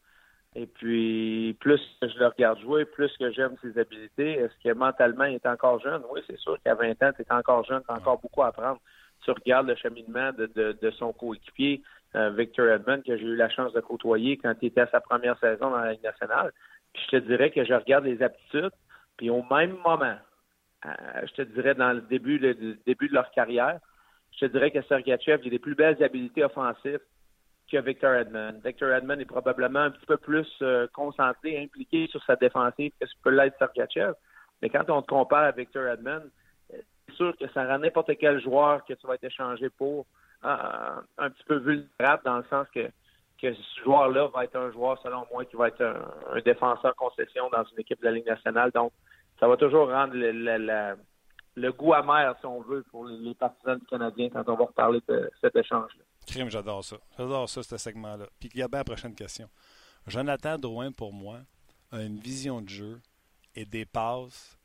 [0.54, 4.32] et puis, plus que je le regarde jouer, plus que j'aime ses habiletés.
[4.32, 6.02] Est-ce que mentalement, il est encore jeune?
[6.10, 8.48] Oui, c'est sûr qu'à 20 ans, tu es encore jeune, tu as encore beaucoup à
[8.48, 8.78] apprendre.
[9.24, 11.82] Tu regardes le cheminement de, son coéquipier,
[12.14, 15.38] Victor Edmond, que j'ai eu la chance de côtoyer quand il était à sa première
[15.38, 16.52] saison dans la Ligue nationale.
[16.92, 18.72] Puis je te dirais que je regarde les aptitudes,
[19.16, 20.16] puis au même moment,
[20.84, 20.90] euh,
[21.24, 22.54] je te dirais dans le début, le,
[22.86, 23.78] début de leur carrière,
[24.32, 27.00] je te dirais que Sergachev a des plus belles habiletés offensives
[27.70, 28.60] que Victor Edmond.
[28.64, 33.06] Victor Edmond est probablement un petit peu plus euh, concentré, impliqué sur sa défensive que
[33.06, 34.14] ce peut l'être Sergachev.
[34.60, 36.24] Mais quand on te compare à Victor Edmond,
[36.72, 40.00] euh, c'est sûr que ça rend n'importe quel joueur que tu vas être échangé pour
[40.00, 40.04] euh,
[40.42, 42.88] un petit peu vulnérable dans le sens que,
[43.40, 47.48] que ce joueur-là va être un joueur, selon moi, qui va être un, défenseur concession
[47.50, 48.70] dans une équipe de la Ligue nationale.
[48.72, 48.92] Donc,
[49.38, 54.30] ça va toujours rendre le, goût amer, si on veut, pour les partisans du Canadien
[54.30, 56.04] quand on va reparler de cet échange-là.
[56.26, 56.96] Crime, j'adore ça.
[57.18, 58.26] J'adore ça, ce segment-là.
[58.38, 59.48] Puis il y a bien la prochaine question.
[60.06, 61.38] Jonathan Drouin, pour moi,
[61.90, 63.00] a une vision de jeu
[63.54, 64.58] et des passes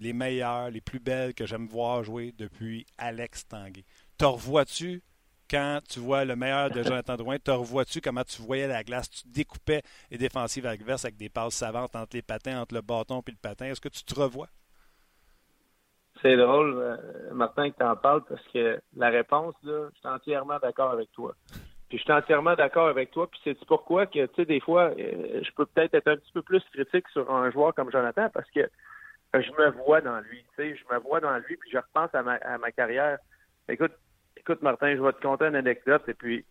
[0.00, 3.84] les meilleures, les plus belles que j'aime voir jouer depuis Alex Tanguay.
[4.18, 5.02] Te revois-tu
[5.50, 7.38] quand tu vois le meilleur de Jonathan Drouin?
[7.38, 9.10] Te revois-tu comment tu voyais la glace?
[9.10, 13.20] Tu découpais les défensives adverses avec des passes savantes entre les patins, entre le bâton
[13.26, 13.66] et le patin.
[13.66, 14.48] Est-ce que tu te revois?
[16.22, 16.96] C'est drôle, euh,
[17.34, 21.12] Martin, que tu en parles parce que la réponse, là, je suis entièrement d'accord avec
[21.12, 21.34] toi.
[21.90, 23.28] Puis je suis entièrement d'accord avec toi.
[23.30, 26.32] Puis c'est pourquoi que, tu sais, des fois, euh, je peux peut-être être un petit
[26.32, 28.66] peu plus critique sur un joueur comme Jonathan parce que
[29.34, 30.42] je me vois dans lui.
[30.56, 33.18] Tu sais, je me vois dans lui, puis je repense à ma carrière.
[33.68, 33.92] Écoute,
[34.46, 36.02] écoute, Martin, je vais te conter une anecdote.
[36.06, 36.44] Et puis,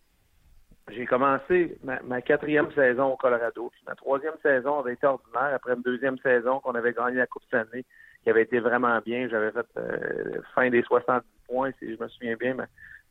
[0.90, 3.70] j'ai commencé ma, quatrième saison au Colorado.
[3.70, 7.26] Puis ma troisième saison avait été ordinaire après une deuxième saison qu'on avait gagné la
[7.26, 7.84] Coupe Stanley
[8.22, 9.28] qui avait été vraiment bien.
[9.28, 12.54] J'avais fait euh, fin des 70 points, si je me souviens bien,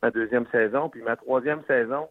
[0.01, 0.87] ma, deuxième saison.
[0.89, 2.07] Puis ma troisième saison,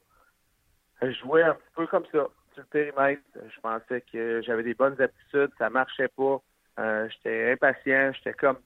[1.01, 3.23] je jouais un peu comme ça, sur le périmètre.
[3.35, 6.43] Je pensais que j'avais des bonnes aptitudes, ça marchait pas.
[6.81, 8.59] Euh, j'étais impatient, j'étais comme...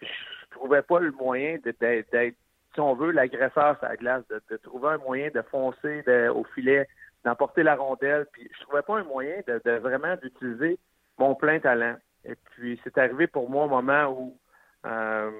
[0.00, 0.08] Je
[0.50, 2.34] trouvais pas le moyen d'être,
[2.74, 6.88] si on veut, l'agresseur sur la glace, de, trouver un moyen de foncer au filet,
[7.24, 8.26] d'emporter la rondelle.
[8.32, 10.78] Puis je trouvais pas un moyen de, vraiment d'utiliser
[11.18, 11.96] mon plein talent.
[12.24, 14.38] Et puis c'est arrivé pour moi au moment où
[14.86, 15.30] euh,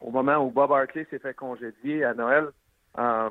[0.00, 2.48] au moment où Bob Hartley s'est fait congédier à Noël,
[2.98, 3.30] euh,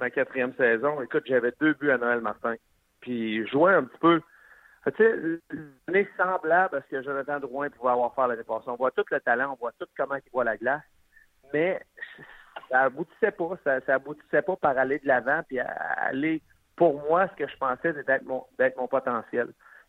[0.00, 1.00] ma quatrième saison.
[1.02, 2.54] Écoute, j'avais deux buts à Noël Martin.
[3.00, 4.20] Puis jouais un petit peu.
[4.86, 5.14] Tu sais,
[5.86, 8.64] l'année semblable à ce que Jonathan Drouin pouvait avoir fait l'année passée.
[8.68, 10.82] On voit tout le talent, on voit tout comment il voit la glace.
[11.52, 11.80] Mais
[12.72, 13.56] ça aboutissait pas.
[13.64, 16.42] Ça, aboutissait pas par aller de l'avant puis aller
[16.74, 18.44] pour moi ce que je pensais d'être mon,
[18.78, 19.48] mon potentiel.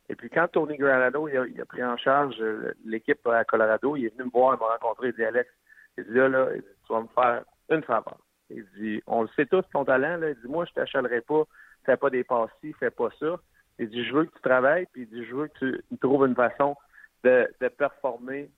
[0.10, 4.06] Et puis quand Tony Granado il a, pris en charge euh, l'équipe à Colorado, il
[4.06, 5.50] est venu me voir, il m'a rencontré, il dit Alex,
[5.98, 8.18] il dit là, là, tu vas me faire une faveur.
[8.50, 10.32] Il dit On le sait tous ton talent, là.
[10.32, 11.44] Il dit Moi, je t'achalerai pas,
[11.86, 13.40] fais pas des passes-ci, fais pas ça.
[13.80, 16.28] Il dit Je veux que tu travailles, puis il dit Je veux que tu trouves
[16.28, 16.76] une façon
[17.24, 18.50] de, de performer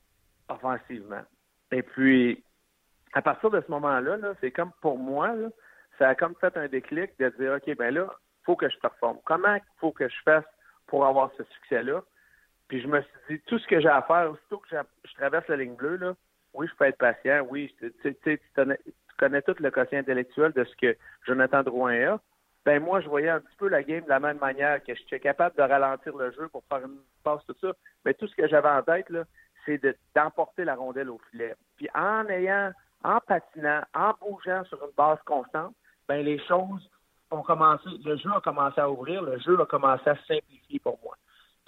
[0.50, 1.22] offensivement.
[1.72, 2.44] Et puis,
[3.16, 5.34] à partir de ce moment-là, -là, c'est comme pour moi,
[5.98, 9.18] ça a comme fait un déclic de dire, OK, ben là, faut que je performe.
[9.26, 10.46] Comment faut que je fasse
[10.88, 12.04] pour avoir ce succès-là?
[12.68, 15.48] Puis je me suis dit, tout ce que j'ai à faire, aussitôt que je traverse
[15.48, 16.14] la ligne bleue, là,
[16.54, 18.40] oui, je peux être patient, oui, tu, tu,
[19.18, 22.20] connais, tout le quotient intellectuel de ce que Jonathan Drouin a.
[22.66, 25.02] Ben moi, je voyais un petit peu la game de la même manière, que je
[25.04, 27.72] suis capable de ralentir le jeu pour faire une passe, tout ça.
[28.04, 29.24] Mais tout ce que j'avais en tête, là,
[29.66, 29.80] c'est
[30.16, 31.56] d'emporter la rondelle au filet.
[31.78, 32.72] Puis en ayant,
[33.06, 35.74] en patinant, en bougeant sur une base constante,
[36.08, 36.90] ben les choses
[37.32, 41.00] ont commencé, le jeu a commencé à ouvrir, le jeu a commencé à simplifier pour
[41.04, 41.16] moi.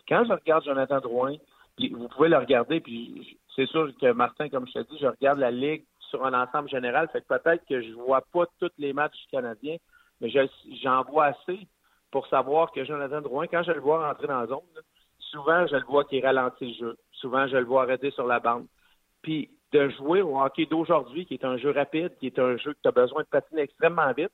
[0.07, 1.35] quand je regarde Jonathan Drouin,
[1.79, 5.39] vous pouvez le regarder, puis c'est sûr que Martin, comme je te dis, je regarde
[5.39, 8.93] la Ligue sur un ensemble général, fait que peut-être que je vois pas tous les
[8.93, 9.77] matchs canadiens,
[10.21, 10.31] mais
[10.81, 11.67] j'en vois assez
[12.11, 14.61] pour savoir que Jonathan Drouin, quand je le vois rentrer dans la zone,
[15.19, 16.97] souvent je le vois qui ralentit le jeu.
[17.11, 18.65] Souvent je le vois arrêter sur la bande.
[19.21, 22.73] Puis de jouer au hockey d'aujourd'hui, qui est un jeu rapide, qui est un jeu
[22.73, 24.31] que tu as besoin de patiner extrêmement vite,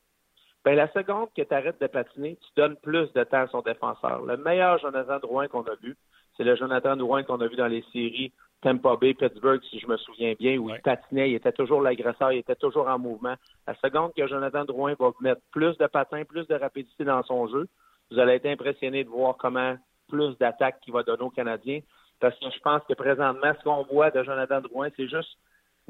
[0.64, 3.62] ben la seconde que tu arrêtes de patiner, tu donnes plus de temps à son
[3.62, 4.22] défenseur.
[4.22, 5.98] Le meilleur Jonathan Drouin qu'on a vu,
[6.38, 8.32] c'est le Jonathan Drouin qu'on a vu dans les séries
[8.64, 12.32] Tampa Bay, Pittsburgh, si je me souviens bien, où il patinait, il était toujours l'agresseur,
[12.32, 13.36] il était toujours en mouvement.
[13.68, 17.48] La seconde que Jonathan Drouin va mettre plus de patins, plus de rapidité dans son
[17.48, 17.68] jeu,
[18.10, 19.76] vous allez être impressionné de voir comment
[20.08, 21.82] plus d'attaques qu'il va donner aux Canadiens.
[22.24, 25.38] Parce que je pense que présentement, ce qu'on voit de Jonathan Drouin, c'est juste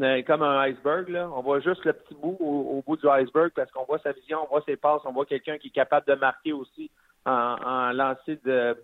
[0.01, 1.07] euh, comme un iceberg.
[1.09, 1.29] Là.
[1.31, 4.39] On voit juste le petit bout au, bout du iceberg parce qu'on voit sa vision,
[4.43, 6.89] on voit ses passes, on voit quelqu'un qui est capable de marquer aussi
[7.27, 8.75] en, lancer de,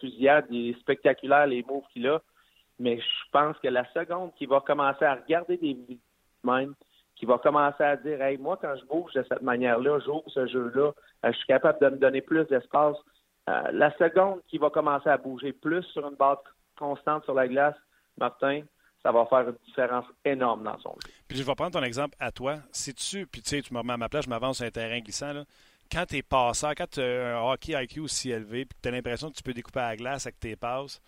[0.00, 0.46] fusillade.
[0.50, 2.20] Il est spectaculaire, les moves qu'il a.
[2.80, 6.00] Mais je pense que la seconde qui va commencer à regarder des vidéos
[6.42, 6.74] même,
[7.14, 10.48] qui va commencer à dire Hey, moi, quand je bouge de cette manière-là, j'ouvre ce
[10.48, 10.90] jeu-là,
[11.24, 12.96] euh, je suis capable de me donner plus d'espace.
[13.48, 16.38] Euh, la seconde qui va commencer à bouger plus sur une base
[16.76, 17.76] constante sur la glace,
[18.18, 18.62] Martin,
[19.02, 21.12] ça va faire une différence énorme dans son jeu.
[21.28, 22.58] Puis je vais prendre ton exemple à toi.
[22.72, 24.70] Si tu, puis tu sais, tu me remets à ma place, je m'avance sur un
[24.70, 25.44] terrain glissant, là.
[25.92, 28.92] quand tu es passeur, quand tu as un hockey IQ aussi élevé, puis tu as
[28.92, 31.00] l'impression que tu peux découper la glace avec tes passes,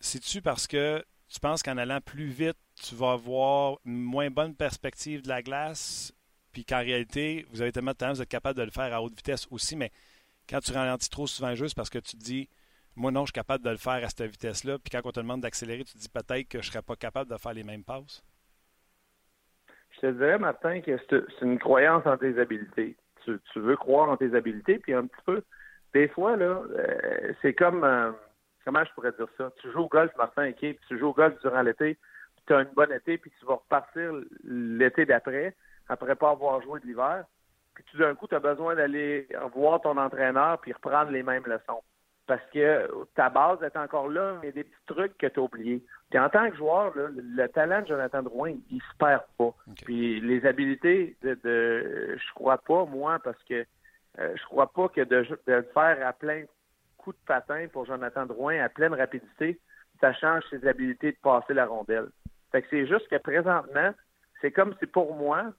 [0.00, 5.22] c'est-tu parce que tu penses qu'en allant plus vite, tu vas avoir moins bonne perspective
[5.22, 6.12] de la glace,
[6.52, 9.00] puis qu'en réalité, vous avez tellement de temps, vous êtes capable de le faire à
[9.00, 9.92] haute vitesse aussi, mais
[10.48, 12.48] quand tu ralentis trop souvent juste parce que tu te dis
[13.00, 14.78] moi, non, je suis capable de le faire à cette vitesse-là.
[14.78, 16.96] Puis quand on te demande d'accélérer, tu te dis peut-être que je ne serais pas
[16.96, 18.22] capable de faire les mêmes passes.
[19.94, 22.96] Je te dirais, Martin, que c'est une croyance en tes habiletés.
[23.24, 25.42] Tu, veux croire en tes habiletés, puis un petit peu,
[25.94, 28.12] des fois, là, euh, c'est comme, euh,
[28.64, 29.50] comment je pourrais dire ça?
[29.60, 32.54] Tu joues au golf, Martin, OK, puis tu joues au golf durant l'été, puis tu
[32.54, 35.54] as une bonne été, puis tu vas repartir l'été d'après,
[35.88, 37.24] après pas avoir joué de l'hiver,
[37.74, 41.44] puis tout d'un coup, tu as besoin d'aller voir ton entraîneur, puis reprendre les mêmes
[41.46, 41.82] leçons
[42.30, 45.26] parce que ta base est encore là, mais il y a des petits trucs que
[45.26, 45.82] tu as oubliés.
[46.10, 49.52] Puis en tant que joueur, le talent de Jonathan Drouin, il se perd pas.
[49.84, 53.66] Puis les habiletés de, de, je crois pas, moi, parce que
[54.20, 56.44] euh, je crois pas que de, le faire à plein
[56.98, 59.58] coup de patin pour Jonathan Drouin à pleine rapidité,
[60.00, 62.10] ça change ses habiletés de passer la rondelle.
[62.52, 63.90] Fait que c'est juste que présentement,
[64.40, 65.52] c'est comme si pour moi,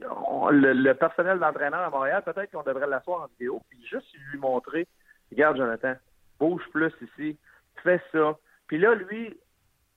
[0.00, 4.88] le, personnel d'entraîneur à Montréal, peut-être qu'on devrait l'asseoir en vidéo, puis juste lui montrer
[5.32, 5.94] regarde, Jonathan,
[6.38, 7.38] bouge plus ici,
[7.82, 8.36] fais ça.
[8.66, 9.38] Puis là, lui,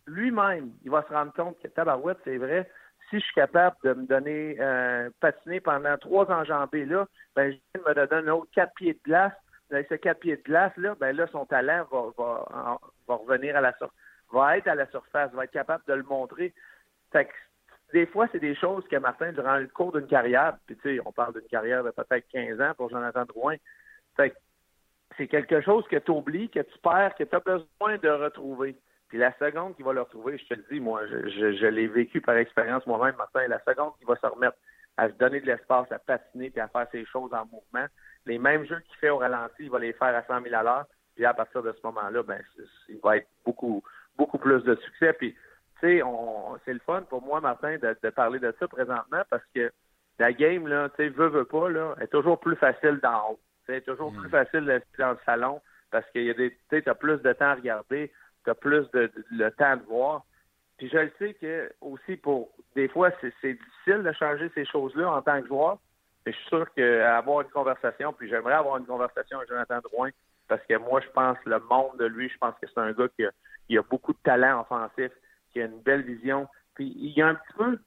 [0.07, 2.69] lui-même, il va se rendre compte que tabarouette, c'est vrai,
[3.09, 7.79] si je suis capable de me donner euh, patiner pendant trois enjambées là, ben je
[7.79, 9.34] me donner un autre quatre pieds de glace.
[9.71, 12.45] Avec ce quatre pieds de glace là, ben là son talent va
[13.07, 13.95] revenir à la surface,
[14.31, 16.53] va être à la surface, va être capable de le montrer.
[17.11, 17.31] Fait que,
[17.93, 21.01] des fois, c'est des choses que Martin, durant le cours d'une carrière, puis tu sais,
[21.05, 23.55] on parle d'une carrière de peut-être 15 ans pour Jonathan Drouin.
[24.15, 24.36] Fait que
[25.18, 28.76] c'est quelque chose que tu oublies, que tu perds, que tu as besoin de retrouver.
[29.09, 31.88] Puis la seconde qui va le retrouver, je te le dis, moi, je, je, l'ai
[31.88, 34.57] vécu par expérience moi-même, Martin, la seconde qui va se remettre
[34.97, 37.88] à se donner de l'espace, à patiner puis à faire ses choses en mouvement.
[38.26, 40.64] Les mêmes jeux qu'il fait au ralenti, il va les faire à 100 000 à
[40.64, 40.86] l'heure.
[41.16, 42.41] Puis à partir de ce moment-là, ben,
[42.89, 43.84] il va être beaucoup,
[44.18, 45.14] beaucoup plus de succès.
[45.14, 45.34] Puis,
[45.80, 46.01] tu sais,
[46.66, 49.72] c'est le fun pour moi, Martin, de, parler de ça présentement parce que
[50.20, 53.39] la game, là, tu sais, veut, veut pas, là, est toujours plus facile d'en haut.
[53.66, 55.61] C'est toujours plus facile d'être dans le salon
[55.91, 58.11] parce qu'il y a des, tu as plus de temps à regarder,
[58.43, 60.24] tu as plus de, le temps de voir.
[60.78, 65.11] Puis je le sais que aussi pour des fois c'est difficile de changer ces choses-là
[65.11, 65.78] en tant que joueur.
[66.26, 70.09] Mais je suis sûr qu'avoir une conversation, puis j'aimerais avoir une conversation avec Jonathan Drouin,
[70.47, 73.07] parce que moi, je pense le monde de lui, je pense que c'est un gars
[73.18, 75.11] qui a, a, beaucoup de talent offensif,
[75.51, 76.47] qui a une belle vision.
[76.76, 77.80] Puis il y a un petit peu.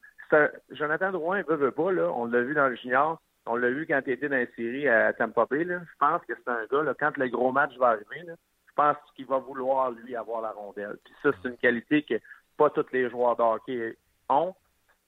[0.73, 3.87] Jonathan Drouin, veut, veut pas, là, on l'a vu dans le junior, on l'a vu
[3.87, 5.65] quand il était dans la série à Tampa Bay.
[5.65, 5.81] Là.
[5.81, 8.35] Je pense que c'est un gars, là, quand le gros match va arriver, là,
[8.69, 10.99] je pense qu'il va vouloir, lui, avoir la rondelle.
[11.05, 12.15] Puis ça, c'est une qualité que
[12.57, 13.97] pas tous les joueurs de hockey
[14.29, 14.55] ont,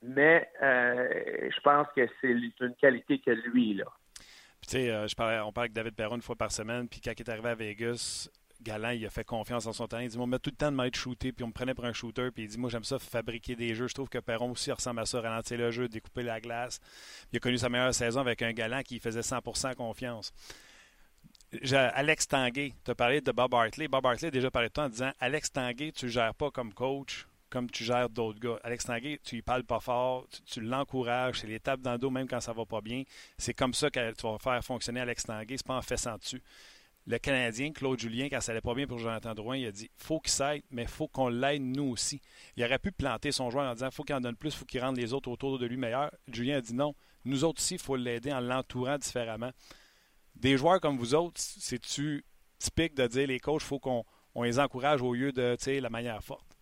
[0.03, 3.85] mais euh, je pense que c'est une qualité que lui, là.
[4.63, 5.07] tu sais, euh,
[5.45, 7.55] on parle avec David Perron une fois par semaine, puis quand il est arrivé à
[7.55, 8.31] Vegas,
[8.61, 10.03] Galant, il a fait confiance en son talent.
[10.03, 11.85] Il dit, on met tout le temps de m'être shooté, puis on me prenait pour
[11.85, 13.87] un shooter, puis il dit, moi, j'aime ça fabriquer des jeux.
[13.87, 16.81] Je trouve que Perron aussi ressemble à ça, ralentir le jeu, découper la glace.
[17.33, 20.33] Il a connu sa meilleure saison avec un Galant qui faisait 100% confiance.
[21.73, 23.89] Alex Tanguay, tu as parlé de Bob Hartley.
[23.89, 26.51] Bob Hartley a déjà parlé de toi en disant Alex Tanguay, tu ne gères pas
[26.51, 28.59] comme coach comme tu gères d'autres gars.
[28.63, 32.29] Alex Tanguay, tu y parles pas fort, tu, l'encourages, c'est les dans le dos même
[32.29, 33.05] quand ça va pas bien.
[33.39, 36.43] C'est comme ça que tu vas faire fonctionner Alex Tanguay, c'est pas en fessant dessus
[37.09, 39.91] le Canadien, Claude Julien, quand ça allait pas bien pour Jonathan Drouin, il a dit
[39.97, 42.21] faut qu'il s'aide, mais faut qu'on l'aide nous aussi.
[42.57, 44.81] Il aurait pu planter son joueur en disant faut qu'il en donne plus, faut qu'il
[44.83, 46.11] rende les autres autour de lui meilleurs.
[46.31, 46.95] Julien a dit non.
[47.25, 49.51] Nous autres aussi, il faut l'aider en l'entourant différemment.
[50.37, 52.25] Des joueurs comme vous autres, c'est-tu
[52.59, 54.05] typique de dire les coachs, faut qu'on
[54.43, 56.59] les encourage au lieu de la manière forte?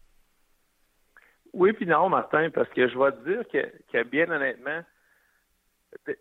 [1.52, 4.82] Oui, puis non, Martin, parce que je vais te dire que bien honnêtement,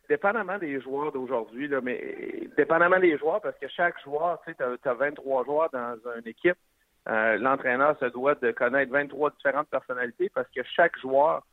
[0.10, 4.90] dépendamment des joueurs d'aujourd'hui, mais dépendamment des joueurs, parce que chaque joueur, tu sais, tu
[4.90, 6.58] as, 23 joueurs dans une équipe,
[7.08, 11.44] euh, l'entraîneur se doit de connaître 23 différentes personnalités parce que chaque joueur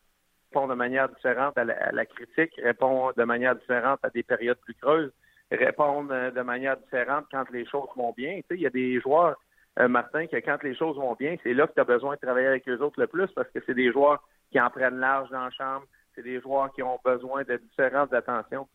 [0.50, 4.74] répond de manière différente à la, critique, répond de manière différente à des périodes plus
[4.74, 5.12] creuses,
[5.50, 8.36] répond euh, de manière différente quand les choses vont bien.
[8.36, 9.36] Tu sais, il y a des joueurs,
[9.78, 12.20] euh, Martin, que quand les choses vont bien, c'est là que tu as besoin de
[12.20, 15.28] travailler avec eux autres le plus parce que c'est des joueurs qui en prennent large
[15.30, 18.68] dans la chambre, c'est des joueurs qui ont besoin de différentes attentions.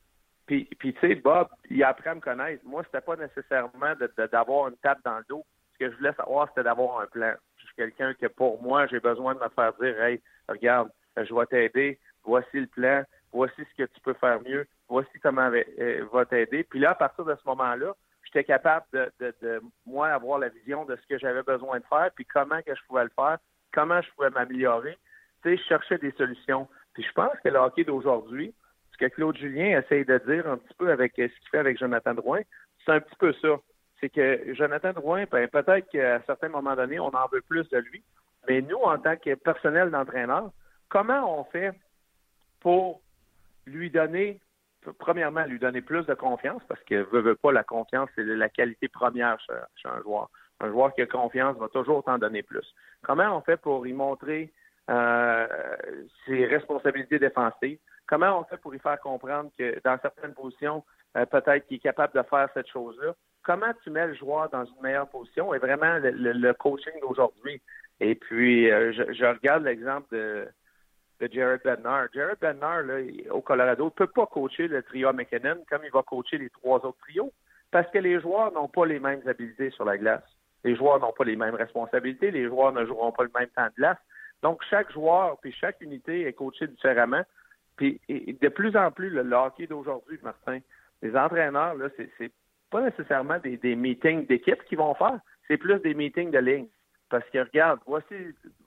[0.46, 2.64] Puis, puis tu sais, Bob, il apprend à me connaître.
[2.66, 3.94] Moi, c'était pas nécessairement
[4.32, 5.46] d'avoir une tape dans le dos.
[5.74, 7.34] Ce que je voulais savoir, c'était d'avoir un plan.
[7.58, 11.34] Je suis quelqu'un que, pour moi, j'ai besoin de me faire dire, hey, regarde, je
[11.34, 12.00] vais t'aider.
[12.24, 13.04] Voici le plan.
[13.34, 14.66] Voici ce que tu peux faire mieux.
[14.88, 16.64] Voici comment euh, va t'aider.
[16.64, 20.50] Puis là, à partir de ce moment-là, j'étais capable de, de, de, moi, avoir la
[20.50, 23.38] vision de ce que j'avais besoin de faire, puis comment que je pouvais le faire,
[23.74, 24.98] comment je pouvais m'améliorer.
[25.44, 26.68] Tu sais, je cherchais des solutions.
[26.98, 28.54] Je pense que le hockey d'aujourd'hui,
[28.92, 31.60] ce que Claude Julien essaye de dire un petit peu avec euh, ce qu'il fait
[31.60, 32.42] avec Jonathan Drouin,
[32.86, 33.58] c'est un petit peu ça.
[34.00, 37.78] C'est que Jonathan Drouin, ben, peut-être qu'à certains moments donnés, on en veut plus de
[37.78, 38.04] lui.
[38.48, 40.52] Mais nous, en tant que personnel d'entraîneur,
[40.90, 41.72] comment on fait
[42.60, 43.02] pour
[43.66, 44.40] lui donner,
[45.00, 48.50] premièrement, lui donner plus de confiance, parce que veut, veut pas la confiance, c'est la
[48.50, 50.30] qualité première chez, un joueur.
[50.60, 52.66] Un joueur qui a confiance va toujours t'en donner plus.
[53.04, 54.52] Comment on fait pour y montrer
[54.90, 55.48] euh,
[56.26, 57.80] ses responsabilités défensives.
[58.08, 60.84] Comment on fait pour lui faire comprendre que dans certaines positions,
[61.18, 63.14] euh, peut-être qu'il est capable de faire cette chose-là?
[63.44, 65.54] Comment tu mets le joueur dans une meilleure position?
[65.54, 67.62] Et vraiment le, coaching d'aujourd'hui?
[68.00, 70.48] Et puis, euh, je, regarde l'exemple de,
[71.32, 72.08] Jared Bednar.
[72.14, 73.00] Jared Bednar, là,
[73.32, 76.78] au Colorado, ne peut pas coacher le trio McKinnon comme il va coacher les trois
[76.86, 77.34] autres trios
[77.72, 80.24] parce que les joueurs n'ont pas les mêmes habiletés sur la glace.
[80.64, 82.32] Les joueurs n'ont pas les mêmes responsabilités.
[82.32, 83.98] Les joueurs ne joueront pas le même temps de glace.
[84.44, 87.24] Donc, chaque joueur puis chaque unité est coaché différemment.
[87.76, 90.60] Puis de plus en plus, le, hockey d'aujourd'hui, Martin,
[91.02, 92.32] les entraîneurs, là, c'est
[92.70, 96.68] pas nécessairement des, meetings d'équipe qu'ils vont faire, c'est plus des meetings de ligne.
[97.10, 98.16] Parce que regarde, voici,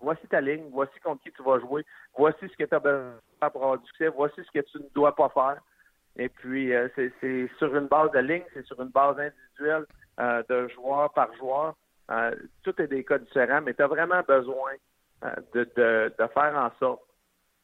[0.01, 1.85] voici ta ligne, voici contre qui tu vas jouer,
[2.17, 4.89] voici ce que tu as besoin pour avoir du succès, voici ce que tu ne
[4.95, 5.61] dois pas faire.
[6.17, 9.85] Et puis, euh, c'est sur une base de ligne, c'est sur une base individuelle
[10.21, 11.75] euh, de joueur par joueur.
[12.11, 14.73] Euh, tout est des cas différents, mais tu as vraiment besoin
[15.55, 17.03] de, de, de, faire en sorte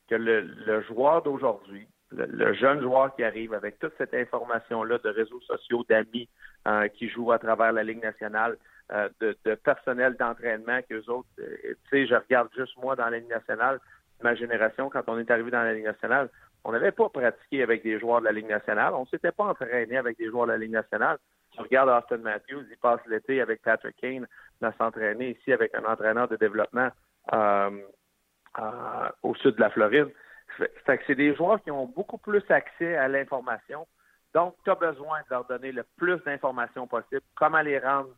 [0.08, 5.08] que le, le joueur d'aujourd'hui, le, jeune joueur qui arrive avec toute cette information-là de
[5.08, 6.28] réseaux sociaux, d'amis
[6.66, 8.56] euh, qui jouent à travers la Ligue nationale,
[8.92, 13.28] euh, de, personnel d'entraînement qu'eux autres, tu sais, je regarde juste moi dans la Ligue
[13.28, 13.80] nationale,
[14.22, 16.30] ma génération, quand on est arrivé dans la Ligue nationale,
[16.64, 19.44] on n'avait pas pratiqué avec des joueurs de la Ligue nationale, on ne s'était pas
[19.44, 21.18] entraîné avec des joueurs de la Ligue nationale.
[21.52, 24.26] Tu regardes Austin Matthews, il passe l'été avec Patrick Kane
[24.62, 27.05] à s'entraîner ici avec un entraîneur de développement euh, euh,
[29.22, 30.12] au sud de la Floride.
[30.86, 33.86] C'est des joueurs qui ont beaucoup plus accès à l'information.
[34.34, 38.10] Donc, tu as besoin de leur donner le plus d'informations possible, comment les rendre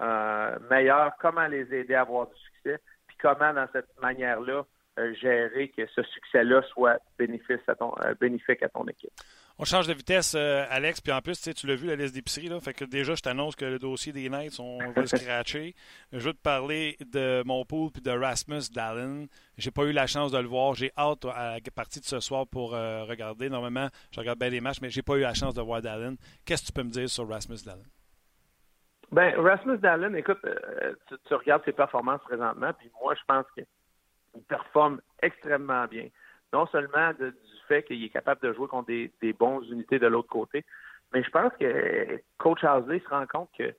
[0.00, 4.64] euh, meilleurs, comment les aider à avoir du succès, puis comment, dans cette manière-là,
[4.98, 9.12] euh, gérer que ce succès-là soit bénéfice à ton, euh, bénéfique à ton équipe.
[9.56, 12.48] On change de vitesse, euh, Alex, puis en plus, tu l'as vu, la liste d'épicerie,
[12.48, 15.76] là, fait que déjà, je t'annonce que le dossier des Knights, on va le scratcher.
[16.12, 19.26] Je veux te parler de mon pool puis de Rasmus Dallin.
[19.56, 20.74] J'ai pas eu la chance de le voir.
[20.74, 23.48] J'ai hâte à la partie de ce soir pour euh, regarder.
[23.48, 26.16] Normalement, je regarde bien les matchs, mais j'ai pas eu la chance de voir Dallin.
[26.44, 27.84] Qu'est-ce que tu peux me dire sur Rasmus Dallin?
[29.12, 30.94] Ben, Rasmus Dallin, écoute, euh,
[31.28, 33.66] tu, regardes ses performances présentement, puis moi, je pense qu'il
[34.48, 36.08] performe extrêmement bien.
[36.54, 37.34] Non seulement de,
[37.68, 40.64] fait qu'il est capable de jouer contre des, des bonnes unités de l'autre côté.
[41.12, 43.74] Mais je pense que Coach Housley se rend compte que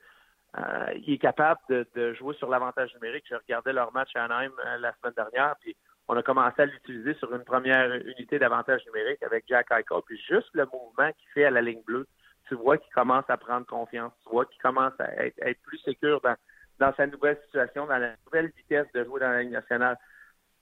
[0.57, 3.25] euh, est capable de, jouer sur l'avantage numérique.
[3.29, 5.75] Je regardais leur match à Anaheim euh, la semaine dernière, puis
[6.07, 10.01] on a commencé à l'utiliser sur une première unité d'avantage numérique avec Jack Eichel.
[10.05, 12.07] Puis juste le mouvement qu'il fait à la ligne bleue,
[12.47, 16.21] tu vois qu'il commence à prendre confiance, tu vois qu'il commence à être, plus sécure
[16.21, 16.35] dans,
[16.79, 19.97] dans sa nouvelle situation, dans la nouvelle vitesse de jouer dans la ligne nationale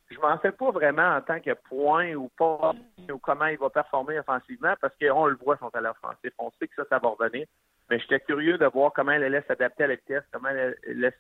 [0.10, 2.74] je m'en fais pas vraiment en tant que point ou pas
[3.12, 6.32] ou comment il va performer offensivement parce qu'on le voit son talent offensif.
[6.38, 7.48] On sait que ça, ça va revenir.
[7.90, 11.14] Mais j'étais curieux de voir comment elle allait s'adapter à la vitesse, comment elle allait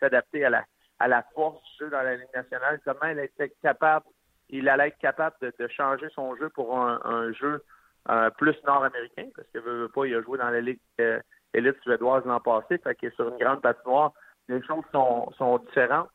[0.00, 0.64] s'adapter à la,
[0.98, 4.06] à la force du jeu dans la Ligue nationale, comment elle était capable,
[4.48, 7.62] il allait être capable de, changer son jeu pour un, jeu
[8.08, 11.20] euh, plus nord-américain, parce que veut, pas, il a joué dans la Ligue euh,
[11.54, 14.12] élite suédoise l'an passé, fait qu'il est sur une grande patinoire.
[14.48, 16.08] Les choses sont, sont différentes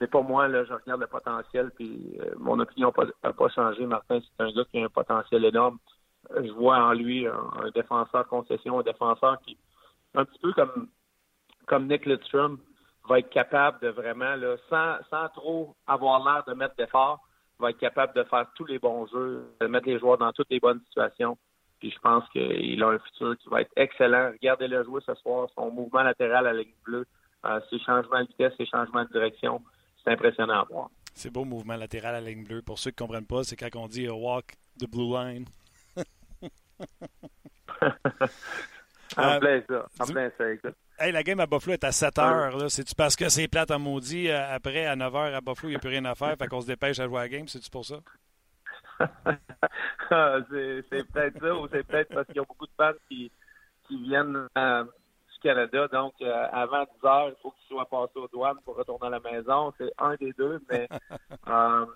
[0.00, 2.92] c'est pas moi, là, je regarde le potentiel, puis euh, mon opinion
[3.22, 3.84] n'a pas, changé.
[3.84, 5.78] Martin, c'est un gars qui a un potentiel énorme.
[6.34, 9.58] Je vois en lui un, défenseur concession, un défenseur qui,
[10.14, 10.88] un petit peu comme,
[11.66, 12.58] comme Nick Lidstrom,
[13.08, 17.20] va être capable de vraiment, là, sans, sans trop avoir l'air de mettre d'efforts,
[17.58, 20.50] va être capable de faire tous les bons jeux, de mettre les joueurs dans toutes
[20.50, 21.36] les bonnes situations.
[21.78, 24.30] Puis je pense qu'il a un futur qui va être excellent.
[24.32, 27.06] Regardez-le jouer ce soir, son mouvement latéral à la ligne bleue,
[27.44, 29.60] euh, ses changements de vitesse, ses changements de direction
[30.10, 30.90] c'est impressionnant à voir.
[31.14, 32.62] C'est beau mouvement latéral à la ligne bleue.
[32.62, 35.44] Pour ceux qui ne comprennent pas, c'est quand on dit walk the blue line.
[39.16, 39.86] en plein ça.
[40.00, 40.44] En plein ça,
[40.98, 42.70] Hey, la game à Buffalo est à 7 heures.
[42.70, 44.28] C'est-tu parce que c'est plate à maudit?
[44.28, 46.36] Euh, après, à 9 heures à Buffalo, il n'y a plus rien à faire.
[46.36, 47.48] fait qu'on se dépêche à jouer à la game?
[47.48, 47.96] C'est-tu pour ça?
[50.12, 50.82] Ah, c'est
[51.12, 53.30] peut-être ça ou c'est peut-être parce qu'il y a beaucoup de fans qui,
[53.86, 54.84] qui viennent euh,
[55.42, 55.88] Canada.
[55.88, 59.10] Donc, euh, avant 10 heures, il faut qu'il soit passé aux douanes pour retourner à
[59.10, 59.72] la maison.
[59.78, 60.88] C'est un des deux, mais
[61.48, 61.86] euh,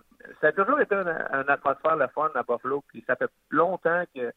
[0.40, 1.08] ça a toujours été une,
[1.48, 2.82] atmosphère le fun à Buffalo.
[2.88, 4.32] Puis ça fait longtemps que,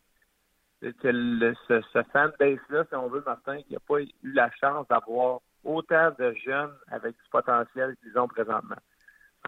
[0.81, 5.39] que ce, ce fanbase-là, si on veut, Martin, qui n'a pas eu la chance d'avoir
[5.63, 8.75] autant de jeunes avec du potentiel qu'ils ont présentement.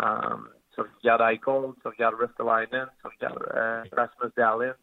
[0.02, 0.36] Euh,
[0.74, 4.74] tu regardes Eichel, tu regardes Ristolainen, tu regardes euh, Rasmus Dallin.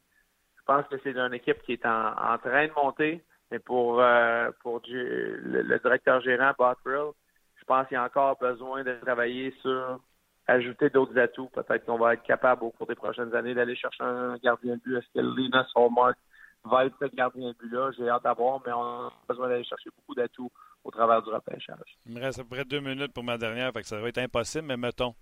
[0.58, 3.24] Je pense que c'est une équipe qui est en, en train de monter.
[3.50, 7.12] Mais pour, euh, pour le, directeur gérant, Bottrill,
[7.56, 10.00] je pense qu'il y a encore besoin de travailler sur
[10.46, 11.48] ajouter d'autres atouts.
[11.48, 14.80] Peut-être qu'on va être capable au cours des prochaines années d'aller chercher un gardien de
[14.80, 14.96] but.
[14.96, 16.16] Est-ce que Linus Hallmark
[16.64, 17.90] va être ce gardien de but-là?
[17.96, 20.50] J'ai hâte d'avoir, mais on a besoin d'aller chercher beaucoup d'atouts
[20.84, 21.98] au travers du repêchage.
[22.06, 24.08] Il me reste à peu près deux minutes pour ma dernière, fait que ça va
[24.08, 25.14] être impossible, mais mettons.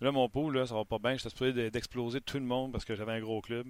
[0.00, 1.12] Là, mon pot, là, ça va pas bien.
[1.12, 3.66] Je suis supposé d'exploser tout le monde parce que j'avais un gros club.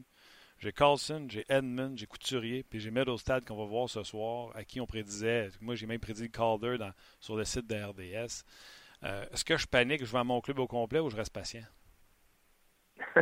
[0.61, 4.63] J'ai Carlson, j'ai Edmund, j'ai Couturier, puis j'ai Middlestad qu'on va voir ce soir, à
[4.63, 5.49] qui on prédisait.
[5.63, 8.45] Moi, j'ai même prédit Calder dans, sur le site de RDS.
[9.03, 11.33] Euh, est-ce que je panique, je vais à mon club au complet ou je reste
[11.33, 11.63] patient?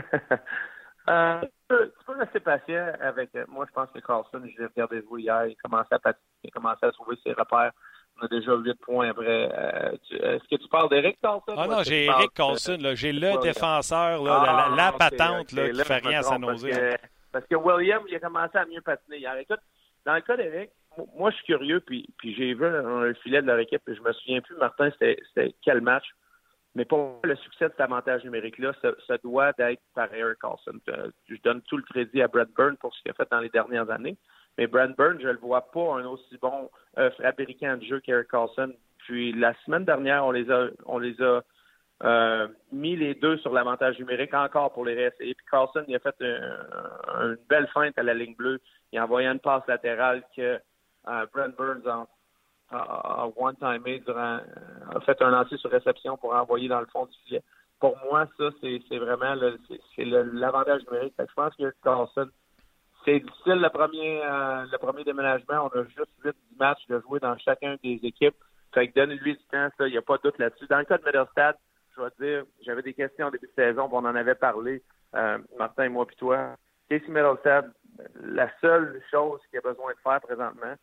[1.09, 3.31] euh, tu, peux, rester patient avec.
[3.37, 6.25] Euh, moi, je pense que Carlson, je l'ai regardé vous hier, il commençait à patiner,
[6.43, 7.71] il commençait à trouver ses repères.
[8.21, 9.49] On a déjà 8 points après.
[9.57, 11.55] Euh, est-ce que tu parles d'Eric Carlson?
[11.57, 12.81] Ah non, j'ai Eric Carlson.
[12.95, 16.97] J'ai le défenseur, là, la, ah, patente là, qui fait rien à sa nausée.
[17.33, 19.37] Parce que William, il a commencé à mieux patiner hier.
[19.37, 19.61] Écoute,
[20.05, 20.71] dans le cas d'Eric,
[21.17, 24.03] moi, je suis curieux, puis, puis j'ai vu un, filet de leur équipe, et je
[24.03, 26.07] me souviens plus, Martin, c'était quel match.
[26.75, 28.73] Mais pour le succès de cet avantage numérique-là,
[29.07, 30.79] ça, doit d'être par Eric Carlson.
[31.29, 33.49] Je donne tout le crédit à Brad Byrne pour ce qu'il a fait dans les
[33.49, 34.17] dernières années.
[34.57, 38.01] Mais Brad Byrne, je ne le vois pas un aussi bon euh, fabricant de jeu
[38.01, 38.73] qu'Eric Carlson.
[38.99, 41.43] Puis la semaine dernière, on les a, on les a
[42.05, 45.35] euh, mis les deux sur l'avantage numérique encore pour les réessayer.
[45.35, 48.61] Puis Carlson, il a fait une belle feinte à la ligne bleue.
[48.93, 50.61] Il a envoyé une passe latérale que
[51.09, 52.07] euh, Brent Burns
[52.71, 54.41] a, one-time durant,
[54.95, 57.43] a fait un lancer sur réception pour envoyer dans le fond du filet.
[57.81, 61.15] Pour moi, ça, c'est vraiment l'avantage numérique.
[61.19, 62.29] je pense que Carlson,
[63.05, 65.71] c'est difficile le premier euh, le premier déménagement.
[65.73, 68.37] On a juste 8 matchs de jouer dans chacun des équipes.
[68.75, 70.67] Fait que donne-lui du temps, il n'y a pas de doute là-dessus.
[70.67, 71.57] Dans le cas de Middlestad,
[71.99, 74.83] je vais dire, j'avais des questions au début de saison, on en avait parlé.
[75.15, 76.57] euh, Martin, moi puis toi.
[76.89, 77.71] Casey Middleton,
[78.23, 80.75] la seule chose qu'il a besoin de faire présentement,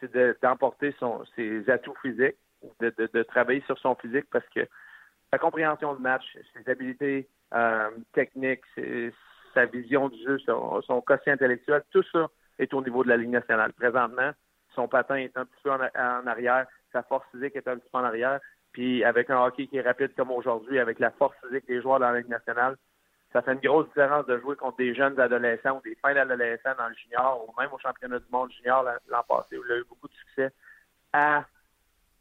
[0.00, 0.94] c'est d'emporter
[1.36, 2.36] ses atouts physiques,
[2.80, 4.66] de, travailler sur son physique parce que
[5.30, 8.64] sa compréhension de match, ses habiletés euh, techniques,
[9.54, 13.30] sa vision du jeu, son, son intellectuel, tout ça est au niveau de la Ligue
[13.30, 13.72] nationale.
[13.72, 14.30] Présentement,
[14.74, 17.98] son patin est un petit peu en, arrière, sa force physique est un petit peu
[17.98, 18.40] en arrière.
[18.72, 22.00] Puis avec un hockey qui est rapide comme aujourd'hui, avec la force physique des joueurs
[22.00, 22.76] dans la Ligue nationale,
[23.32, 26.74] ça fait une grosse différence de jouer contre des jeunes adolescents ou des fins d'adolescents
[26.76, 29.76] dans le junior ou même au championnat du monde junior l'an passé où il a
[29.76, 30.52] eu beaucoup de succès
[31.12, 31.44] à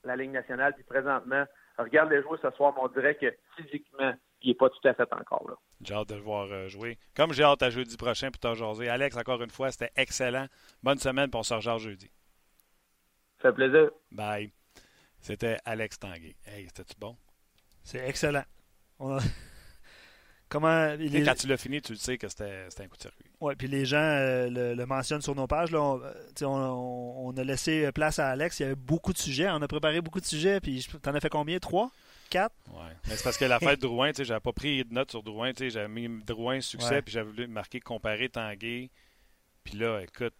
[0.03, 0.73] la Ligue nationale.
[0.75, 1.45] Puis présentement,
[1.77, 4.93] regarde les joueurs ce soir, mais on dirait que physiquement, il n'est pas tout à
[4.93, 5.55] fait encore là.
[5.81, 6.97] J'ai hâte de le voir euh, jouer.
[7.15, 8.89] Comme j'ai hâte à jeudi prochain pour t'en jaser.
[8.89, 10.47] Alex, encore une fois, c'était excellent.
[10.83, 12.11] Bonne semaine, pour on se rejoint jeudi.
[13.41, 13.89] Ça fait plaisir.
[14.11, 14.51] Bye.
[15.21, 16.35] C'était Alex Tanguay.
[16.45, 17.15] Hey, c'était-tu bon?
[17.83, 18.43] C'est excellent.
[20.49, 21.23] Comment, les...
[21.23, 23.29] Quand tu l'as fini, tu le sais que c'était un coup de circuit.
[23.39, 25.69] Oui, puis les gens euh, le, mentionnent sur nos pages.
[25.69, 26.01] Là, on,
[26.45, 28.59] on, a laissé place à Alex.
[28.59, 29.47] Il y avait beaucoup de sujets.
[29.51, 30.59] On a préparé beaucoup de sujets.
[30.59, 31.59] Puis t'en as fait combien?
[31.59, 31.91] Trois?
[32.31, 32.55] Quatre?
[32.71, 32.81] Oui.
[33.07, 35.51] Mais c'est parce que la fête de Drouin, j'avais pas pris de notes sur Drouin.
[35.55, 38.89] J'avais mis Drouin succès, puis j'avais voulu marquer comparer Tanguay.
[39.63, 40.33] Puis là, écoute,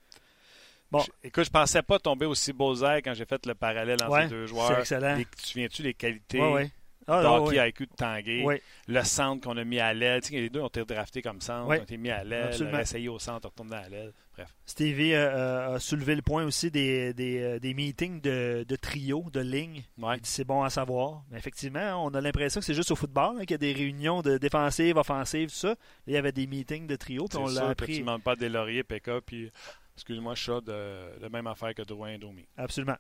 [0.92, 1.00] Bon.
[1.00, 4.28] Je, écoute, je pensais pas tomber aussi beau quand j'ai fait le parallèle entre ces
[4.28, 4.86] deux joueurs.
[4.86, 5.18] C'est excellent.
[5.18, 6.72] tu souviens-tu les qualités ouais,
[7.10, 8.62] ah, d'hockey IQ de Tanguay?
[8.88, 10.22] Le centre qu'on a mis à l'aile.
[10.22, 13.10] Tu sais, les deux ont été draftés comme centre, ont été mis à l'aile, essayé
[13.10, 14.14] au centre, retourné à l'aile.
[14.36, 14.56] Bref.
[14.66, 18.76] Stevie euh, euh, a soulevé le point aussi des, des, euh, des meetings de, de,
[18.76, 19.84] trio, de ligne.
[20.24, 21.24] C'est bon à savoir.
[21.32, 23.74] Mais effectivement, on a l'impression que c'est juste au football hein, qu'il y a des
[23.74, 25.76] réunions de défensive, offensive, tout ça.
[26.08, 27.26] il y avait des meetings de trio.
[27.28, 27.98] Puis on l'a appris.
[27.98, 29.52] Tu ne pas des lauriers, PK, puis
[30.00, 32.46] Excuse-moi, suis de, la même affaire que Drouin Domi.
[32.56, 32.96] Absolument.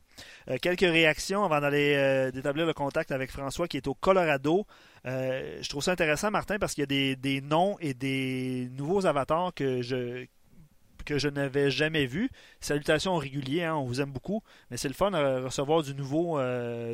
[0.49, 4.67] Euh, quelques réactions avant d'aller euh, d'établir le contact avec François qui est au Colorado.
[5.05, 9.05] Euh, je trouve ça intéressant, Martin, parce qu'il y a des, noms et des nouveaux
[9.05, 10.25] avatars que je
[11.05, 12.29] que je n'avais jamais vus.
[12.59, 16.37] Salutations réguliers, hein, on vous aime beaucoup, mais c'est le fun de recevoir du nouveau,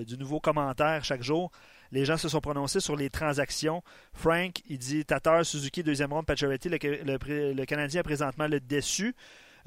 [0.06, 1.52] du nouveau commentaire chaque jour.
[1.92, 3.84] Les gens se sont prononcés sur les transactions.
[4.14, 9.16] Frank, il dit Tatar, Suzuki, deuxième ronde, Pacioretty, le, le, Canadien est présentement le déçu.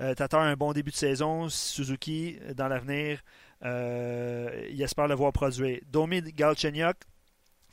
[0.00, 1.48] Euh, Tatar un bon début de saison.
[1.48, 3.20] Suzuki, dans l'avenir,
[3.64, 5.80] euh, il espère le voir produire.
[5.90, 6.96] Domi Galchenyuk,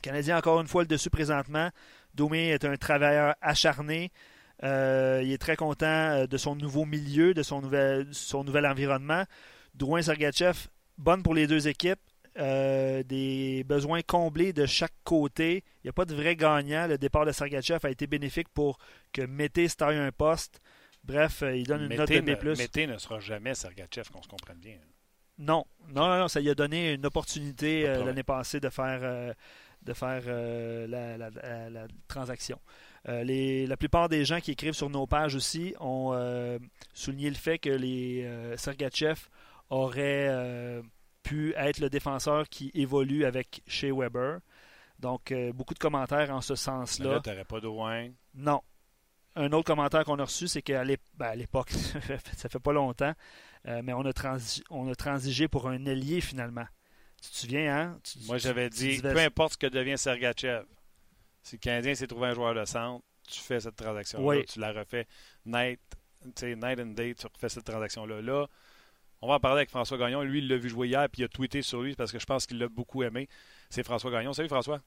[0.02, 1.70] Canadien encore une fois le dessus présentement.
[2.14, 4.10] Domi est un travailleur acharné.
[4.64, 9.24] Euh, il est très content de son nouveau milieu, de son nouvel, son nouvel environnement.
[9.74, 10.56] Drouin Sergachev,
[10.98, 12.00] bonne pour les deux équipes.
[12.36, 15.62] des besoins comblés de chaque côté.
[15.84, 16.88] Il n'y a pas de vrai gagnant.
[16.88, 18.78] Le départ de Sergachev a été bénéfique pour
[19.12, 20.60] que Mété se taille un poste.
[21.06, 22.58] Bref, euh, il donne une note de B+.
[22.58, 24.78] Mété ne sera jamais Sergachev, qu'on se comprenne bien.
[25.38, 25.64] Non.
[25.88, 29.32] non, non, ça lui a donné une opportunité euh, l'année passée de faire, euh,
[29.82, 30.22] de faire
[30.88, 32.58] la, transaction.
[33.04, 36.58] la plupart des gens qui écrivent sur nos pages aussi ont
[36.94, 39.20] souligné le fait que les Sergachev
[39.68, 40.82] auraient
[41.22, 44.40] pu être le défenseur qui évolue avec Shea Weber.
[44.98, 47.10] Donc, beaucoup de commentaires en ce sens-là.
[47.16, 47.68] Là, tu n'aurais pas de.
[48.34, 48.62] Non,
[49.36, 50.82] un autre commentaire qu'on a reçu, c'est qu'à
[51.14, 51.70] ben, l'époque,
[52.36, 53.12] ça fait pas longtemps,
[53.68, 54.38] euh, mais on a,
[54.70, 56.66] on a transigé pour un ailier finalement.
[57.22, 58.00] Tu te souviens, hein?
[58.26, 60.64] Moi, j'avais dit, peu importe ce que devient Sergachev,
[61.42, 64.72] si le Canadien s'est trouvé un joueur de centre, tu fais cette transaction-là, tu la
[64.72, 65.06] refais
[65.44, 65.80] night,
[66.42, 68.22] night and day, tu refais cette transaction-là.
[68.22, 68.46] Là,
[69.22, 70.22] on va en parler avec François Gagnon.
[70.22, 72.26] Lui, il l'a vu jouer hier, puis il a tweeté sur lui parce que je
[72.26, 73.28] pense qu'il l'a beaucoup aimé.
[73.70, 74.32] C'est François Gagnon.
[74.32, 74.80] Salut François.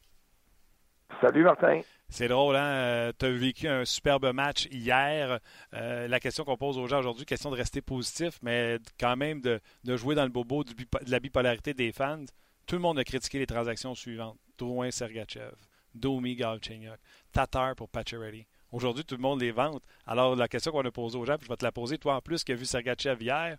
[1.22, 1.82] Salut Martin.
[2.10, 2.66] C'est drôle, hein?
[2.66, 5.40] Euh, tu as vécu un superbe match hier.
[5.76, 9.42] Euh, la question qu'on pose aux gens aujourd'hui, question de rester positif, mais quand même
[9.42, 10.74] de, jouer dans le bobo de
[11.08, 12.26] la bipolarité des fans.
[12.66, 14.38] Tout le monde a critiqué les transactions suivantes.
[14.58, 15.56] Drouin Sergachev,
[15.94, 17.00] Domi Galchenyuk,
[17.32, 18.46] Tatar pour Pacioretty.
[18.72, 19.84] Aujourd'hui, tout le monde les vante.
[20.06, 22.16] Alors, la question qu'on a posée aux gens, puis je vais te la poser, toi
[22.16, 23.58] en plus, qui as vu Sergachev hier,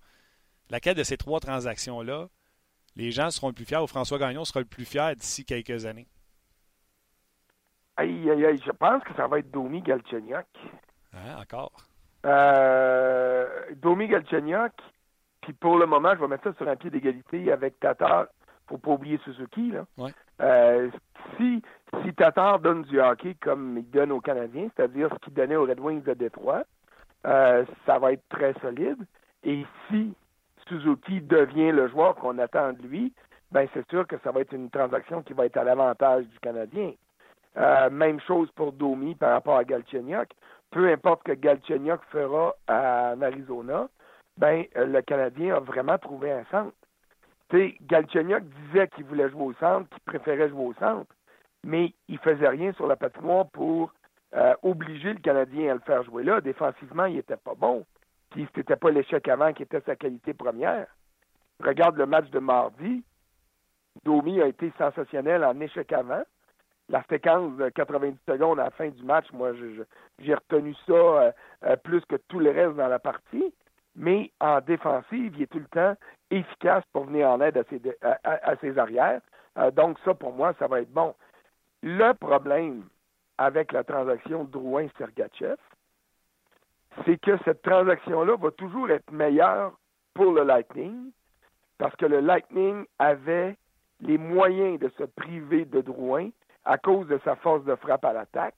[0.71, 2.29] laquelle de ces trois transactions-là,
[2.97, 5.87] les gens seront le plus fiers ou François Gagnon sera le plus fier d'ici quelques
[5.87, 6.09] années?
[8.01, 10.47] Aïe, aïe, aïe, je pense que ça va être Domi Galchenyuk.
[11.13, 11.73] Hein, encore?
[12.25, 13.47] Euh,
[13.77, 14.73] Domi Galchenyuk,
[15.43, 18.29] puis pour le moment, je vais mettre ça sur un pied d'égalité avec Tatar.
[18.69, 19.85] Faut pas oublier Suzuki, là.
[20.41, 20.91] Euh,
[21.37, 21.61] si,
[22.03, 25.67] si Tatar donne du hockey comme il donne aux Canadiens, c'est-à-dire ce qu'il donnait aux
[25.67, 26.63] Red Wings de Détroit,
[27.27, 29.05] euh, ça va être très solide.
[29.45, 30.15] Et si
[30.69, 33.13] Suzuki devient le joueur qu'on attend de lui,
[33.53, 36.39] ben c'est sûr que ça va être une transaction qui va être à l'avantage du
[36.39, 36.93] Canadien.
[37.57, 40.31] Euh, même chose pour Domi par rapport à Galchenyuk.
[40.71, 43.89] Peu importe ce que Galchenyuk fera en Arizona,
[44.37, 46.77] ben euh, le Canadien a vraiment trouvé un centre.
[47.51, 51.13] sais, Galchenyuk disait qu'il voulait jouer au centre, qu'il préférait jouer au centre,
[51.65, 53.93] mais il faisait rien sur la patinoire pour
[54.35, 56.41] euh, obliger le Canadien à le faire jouer là.
[56.41, 57.85] Défensivement, il n'était pas bon.
[58.31, 60.87] Puis c'était pas l'échec avant qui était sa qualité première.
[61.59, 63.03] Regarde le match de mardi.
[64.05, 66.23] Domi a été sensationnel en échec avant.
[66.91, 69.53] La séquence de 90 secondes à la fin du match, moi,
[70.19, 71.33] j'ai retenu ça euh,
[71.65, 73.55] euh, plus que tout le reste dans la partie.
[73.95, 75.95] Mais en défensive, il est tout le temps
[76.33, 79.21] efficace pour venir en aide à ses, arrières.
[79.57, 81.15] Euh, donc, ça, pour moi, ça va être bon.
[81.85, 82.83] Le problème
[83.39, 85.57] avec la transaction Drouin-Sergachev,
[87.05, 89.79] c'est que cette transaction-là va toujours être meilleure
[90.13, 91.13] pour le Lightning
[91.79, 93.57] parce que le Lightning avait
[94.01, 96.31] les moyens de se priver de Drouin
[96.65, 98.57] à cause de sa force de frappe à l'attaque.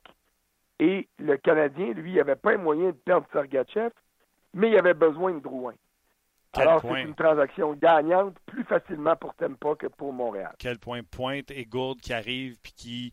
[0.78, 3.92] Et le Canadien, lui, n'avait pas les moyens de perdre Sergachev,
[4.55, 5.74] mais il avait besoin de Drouin.
[6.55, 10.55] Alors, c'est une transaction gagnante plus facilement pour Tempa que pour Montréal.
[10.59, 13.12] Quel point Pointe et Gould qui arrivent puis qui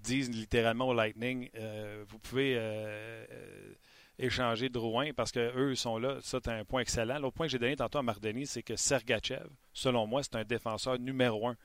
[0.00, 3.74] disent littéralement au Lightning euh, vous pouvez euh, euh,
[4.18, 6.18] échanger Drouin parce qu'eux sont là.
[6.20, 7.18] Ça, c'est un point excellent.
[7.18, 10.44] L'autre point que j'ai donné tantôt à Mardeni, c'est que Sergachev, selon moi, c'est un
[10.44, 11.56] défenseur numéro un.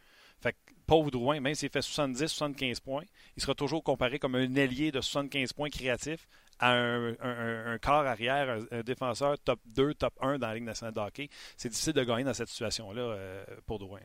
[0.42, 3.04] Fait que pauvre Drouin, même s'il fait 70-75 points,
[3.36, 6.28] il sera toujours comparé comme un ailier de 75 points créatif
[6.60, 11.00] à un, corps arrière, un, défenseur top 2, top 1 dans la Ligue nationale de
[11.00, 11.28] hockey.
[11.58, 14.00] C'est difficile de gagner dans cette situation-là euh, pour Drouin.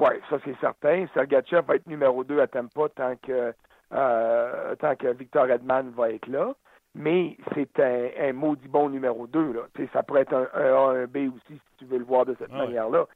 [0.00, 1.06] Oui, ça c'est certain.
[1.14, 3.54] Sergachev va être numéro 2 à Tampa tant que,
[3.92, 6.54] euh, tant que Victor Edman va être là
[6.96, 9.52] mais c'est un, maudit bon numéro 2.
[9.52, 9.60] Là.
[9.92, 12.50] ça pourrait être un, A, un B aussi, si tu veux le voir de cette
[12.52, 13.06] ah manière-là.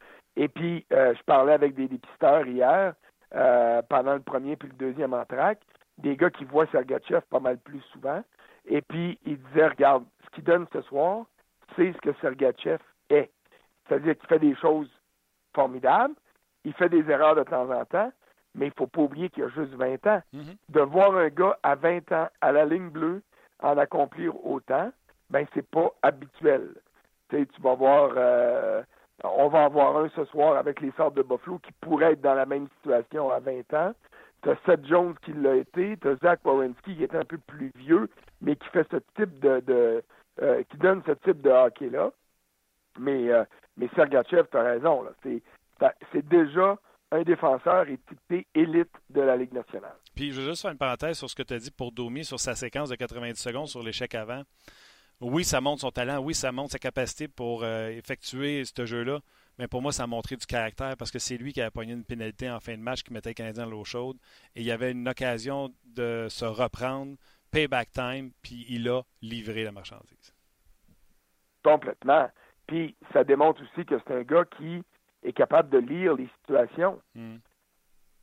[0.40, 2.94] Et puis, euh, je parlais avec des dépisteurs hier,
[3.34, 5.60] euh, pendant le premier puis le deuxième entraque,
[5.98, 8.24] des gars qui voient Sergachev pas mal plus souvent.
[8.64, 11.26] Et puis, ils disaient, regarde, ce qu'il donne ce soir,
[11.76, 12.78] c'est ce que Sergachev
[13.10, 13.30] est.
[13.86, 14.88] C'est-à-dire qu'il fait des choses
[15.54, 16.14] formidables,
[16.64, 18.10] il fait des erreurs de temps en temps,
[18.54, 20.22] mais il ne faut pas oublier qu'il a juste 20 ans.
[20.34, 20.56] Mm-hmm.
[20.70, 23.22] De voir un gars à 20 ans à la ligne bleue,
[23.62, 24.90] en accomplir autant,
[25.28, 26.70] ben c'est pas habituel.
[27.28, 28.82] tu vas voir, euh,
[29.24, 32.34] on va avoir un ce soir avec les sortes de Buffalo qui pourrait être dans
[32.34, 33.94] la même situation à 20 ans.
[34.42, 37.38] Tu as Seth Jones qui l'a été, tu as Zach Wierenski qui est un peu
[37.38, 38.08] plus vieux,
[38.40, 40.02] mais qui fait ce type de,
[40.40, 42.10] euh, qui donne ce type de hockey-là.
[42.98, 43.44] Mais, euh,
[43.76, 46.76] mais Sergachev, tu as raison, c'est déjà
[47.12, 49.96] un défenseur équipé élite de la Ligue nationale.
[50.14, 52.24] Puis je veux juste faire une parenthèse sur ce que tu as dit pour Domi
[52.24, 54.42] sur sa séquence de 90 secondes sur l'échec avant.
[55.20, 59.20] Oui, ça montre son talent, oui, ça montre sa capacité pour euh, effectuer ce jeu-là,
[59.58, 61.92] mais pour moi, ça a montré du caractère parce que c'est lui qui a pogné
[61.92, 64.16] une pénalité en fin de match qui mettait le Canadien dans l'eau chaude.
[64.56, 67.16] Et il y avait une occasion de se reprendre,
[67.50, 70.34] payback time, puis il a livré la marchandise.
[71.62, 72.30] Complètement.
[72.66, 74.82] Puis ça démontre aussi que c'est un gars qui
[75.22, 76.98] est capable de lire les situations.
[77.14, 77.36] Hmm.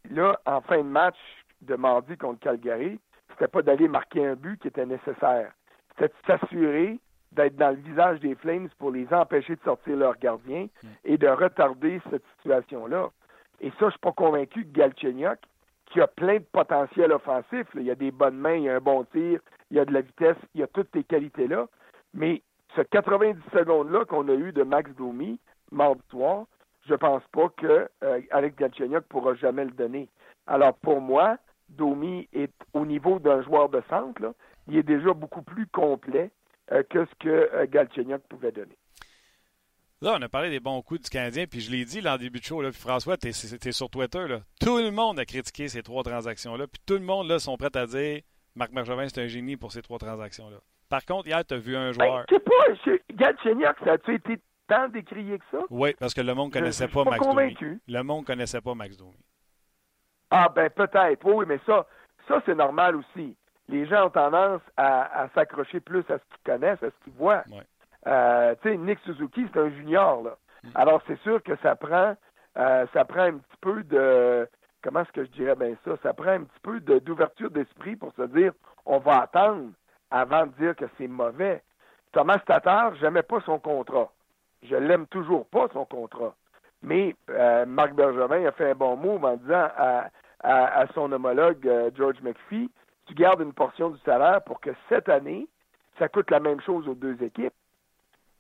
[0.10, 1.18] Là, en fin de match
[1.62, 5.52] de mardi contre Calgary, c'était pas d'aller marquer un but qui était nécessaire.
[5.98, 7.00] C'était de s'assurer
[7.32, 10.68] d'être dans le visage des Flames pour les empêcher de sortir leur gardien
[11.04, 13.10] et de retarder cette situation-là.
[13.60, 15.40] Et ça, je suis pas convaincu que Galchenyuk,
[15.88, 18.76] qui a plein de potentiel offensif, il y a des bonnes mains, il y a
[18.76, 19.40] un bon tir,
[19.72, 21.68] il y a de la vitesse, il y a toutes ces qualités-là,
[22.14, 22.42] mais
[22.76, 25.40] ce 90 secondes-là qu'on a eu de Max Domi
[25.72, 26.46] mardi soir,
[26.88, 30.08] je pense pas que euh, Alex Galchenyuk pourra jamais le donner.
[30.46, 31.38] Alors pour moi,
[31.70, 34.34] Domi est au niveau d'un joueur de centre,
[34.68, 36.32] il est déjà beaucoup plus complet
[36.72, 38.78] euh, que ce que euh, Galchenyuk pouvait donner.
[40.02, 42.40] Là, on a parlé des bons coups du Canadien, puis je l'ai dit en début
[42.40, 44.42] de show, là, puis François, tu es, sur Twitter, là.
[44.62, 47.76] tout le monde a critiqué ces trois transactions-là, puis tout le monde là, sont prêts
[47.76, 48.22] à dire
[48.56, 50.58] Marc Marjovin, c'est un génie pour ces trois transactions-là.
[50.90, 52.26] Par contre, hier, tu as vu un ben, joueur.
[52.30, 55.60] Ben, pas, Galchenyuk, ça a-tu été tant décrié que ça?
[55.70, 57.66] Oui, parce que le monde ne connaissait pas, Max convaincu.
[57.66, 57.80] Domi.
[57.88, 59.18] Le monde ne connaissait pas Max Domi.
[60.30, 61.88] Ah, ben peut-être, oui, mais ça,
[62.28, 63.36] ça c'est normal aussi.
[63.70, 67.44] Les gens ont tendance à, s'accrocher plus à ce qu'ils connaissent, à ce qu'ils voient.
[68.08, 70.38] Euh, tu sais, Nick Suzuki, c'est un junior, là.
[70.64, 70.70] Mm.
[70.76, 72.16] Alors, c'est sûr que ça prend,
[72.58, 74.48] euh, ça prend un petit peu de,
[74.82, 75.92] comment est-ce que je dirais bien ça?
[76.04, 78.54] Ça prend un petit peu d'ouverture d'esprit pour se dire,
[78.86, 79.72] on va attendre
[80.10, 81.62] avant de dire que c'est mauvais.
[82.14, 84.10] Thomas Tatar, j'aimais pas son contrat.
[84.64, 86.34] Je l'aime toujours pas, son contrat.
[86.82, 92.22] Mais euh, Marc Bergevin a fait un bon move en disant à, son homologue George
[92.22, 92.70] McPhee,
[93.08, 95.48] tu gardes une portion du salaire pour que cette année,
[95.98, 97.54] ça coûte la même chose aux deux équipes.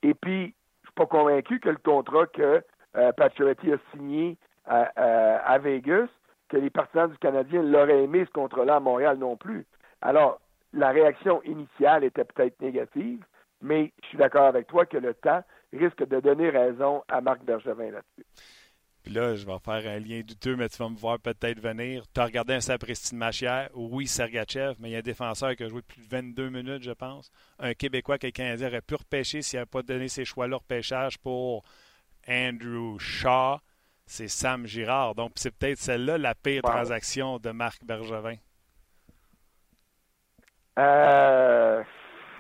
[0.04, 0.54] Et puis,
[0.84, 2.64] je suis pas convaincu que le contrat que
[2.96, 6.08] euh, a signé à, Vegas,
[6.50, 9.66] que les partisans du Canadien l'auraient aimé ce contrat-là à Montréal non plus.
[10.02, 10.40] Alors,
[10.74, 13.24] la réaction initiale était peut-être négative,
[13.62, 15.42] mais je suis d'accord avec toi que le temps
[15.74, 18.26] risque de donner raison à Marc Bergevin là-dessus.
[19.08, 22.04] Puis là, je vais faire un lien douteux, mais tu vas me voir peut-être venir.
[22.14, 25.56] Tu as regardé un sapristi de Machière, oui, Sergachev, mais il y a un défenseur
[25.56, 27.32] qui a joué plus de 22 minutes, je pense.
[27.58, 31.64] Un Québécois, quelqu'un a aurait pu repêcher s'il n'avait pas donné ses choix-là repêchage pour
[32.28, 33.60] Andrew Shaw.
[34.06, 35.16] C'est Sam Girard.
[35.16, 38.36] Donc, c'est peut-être celle-là la pire transaction de Marc Bergevin.
[40.80, 41.82] Euh,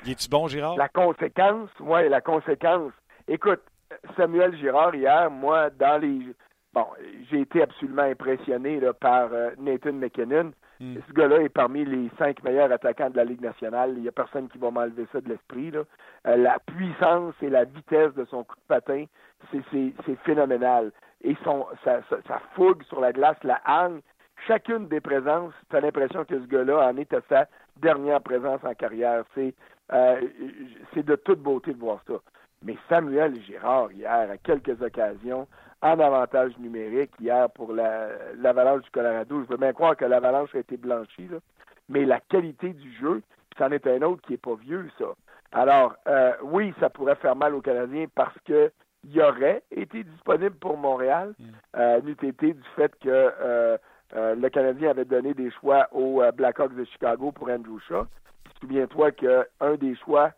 [0.05, 0.75] Es-tu bon, Girard?
[0.75, 2.91] La conséquence, oui, la conséquence.
[3.29, 3.61] Écoute,
[4.17, 6.35] Samuel Girard, hier, moi, dans les.
[6.73, 6.85] Bon,
[7.29, 10.51] j'ai été absolument impressionné par euh, Nathan McKinnon.
[10.79, 10.97] Hmm.
[11.07, 13.93] Ce gars-là est parmi les cinq meilleurs attaquants de la Ligue nationale.
[13.95, 15.71] Il n'y a personne qui va m'enlever ça de l'esprit.
[15.75, 19.05] Euh, la puissance et la vitesse de son coup de patin,
[19.51, 20.91] c'est phénoménal.
[21.23, 24.01] Et son, sa, sa, fougue sur la glace, la haine,
[24.45, 27.47] chacune des présences, tu as l'impression que ce gars-là en est à sa
[27.77, 29.23] dernière présence en carrière.
[29.33, 29.55] C'est
[29.93, 30.21] euh,
[30.95, 32.15] de toute beauté de voir ça.
[32.63, 35.47] Mais Samuel Girard, hier, à quelques occasions,
[35.81, 40.59] en avantage numérique, hier pour l'Avalanche du Colorado, je veux bien croire que l'Avalanche a
[40.59, 41.29] été blanchie,
[41.87, 43.21] mais la qualité du jeu,
[43.57, 45.05] c'en est un autre qui n'est pas vieux, ça.
[45.51, 48.71] Alors, euh, oui, ça pourrait faire mal aux Canadiens parce que
[49.03, 51.45] il aurait été disponible pour Montréal, mm.
[51.77, 53.77] euh, n'eût été du fait que euh,
[54.15, 58.05] euh, le Canadien avait donné des choix aux Blackhawks de Chicago pour Andrew Shaw.
[58.61, 60.31] Souviens-toi qu'un des choix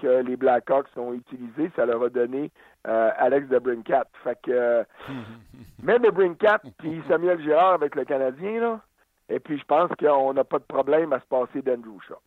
[0.00, 2.50] que les Blackhawks ont utilisé, ça leur a donné
[2.86, 4.06] euh, Alex de Brincat.
[4.24, 4.84] Fait que euh,
[5.82, 8.80] même de Brincat puis Samuel Girard avec le Canadien, là,
[9.28, 12.18] et puis je pense qu'on n'a pas de problème à se passer d'Andrew Shaw.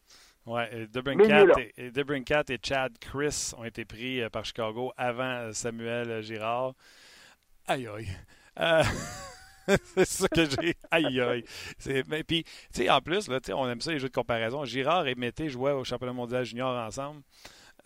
[0.46, 0.62] Oui,
[0.92, 1.46] Debrincat
[1.78, 6.74] et, et, Chad Chris ont été pris euh, par Chicago avant Samuel Girard.
[7.68, 8.08] Aïe aïe.
[9.68, 10.76] c'est ça que j'ai.
[10.92, 11.44] Aïe, aïe.
[12.08, 14.66] Mais puis, tu sais, en plus, là, on aime ça, les jeux de comparaison.
[14.66, 17.22] Girard et Mété jouaient au championnat mondial junior ensemble.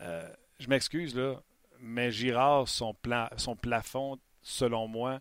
[0.01, 0.27] Euh,
[0.59, 1.35] je m'excuse, là,
[1.79, 2.93] mais Girard, son,
[3.37, 5.19] son plafond, selon moi,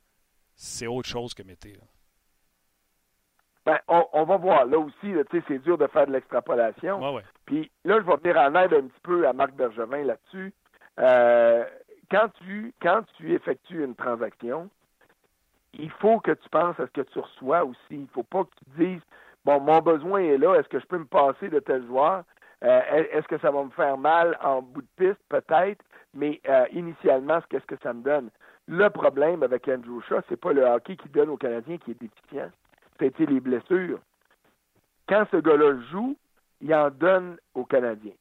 [0.54, 1.76] c'est autre chose que Mété.
[3.64, 4.64] Ben, on, va voir.
[4.64, 5.12] Là aussi,
[5.48, 7.20] c'est dur de faire de l'extrapolation.
[7.46, 10.54] Puis là, je vais venir en aide un petit peu à Marc Bergevin là-dessus.
[11.00, 11.64] Euh,
[12.08, 14.70] quand, tu, quand tu effectues une transaction,
[15.74, 17.78] il faut que tu penses à ce que tu reçois aussi.
[17.90, 19.02] Il ne faut pas que tu dises
[19.46, 22.24] Bon, mon besoin est là, est-ce que je peux me passer de tel joueur?
[22.64, 22.80] Euh,
[23.12, 25.20] est-ce que ça va me faire mal en bout de piste?
[25.28, 25.84] Peut-être,
[26.14, 28.30] mais euh, initialement, qu'est-ce que ça me donne?
[28.66, 32.00] Le problème avec Andrew Shaw, c'est pas le hockey qui donne aux Canadiens qui est
[32.00, 32.50] déficient,
[32.98, 34.00] c'était les blessures.
[35.08, 36.16] Quand ce gars-là joue,
[36.60, 38.14] il en donne aux Canadiens.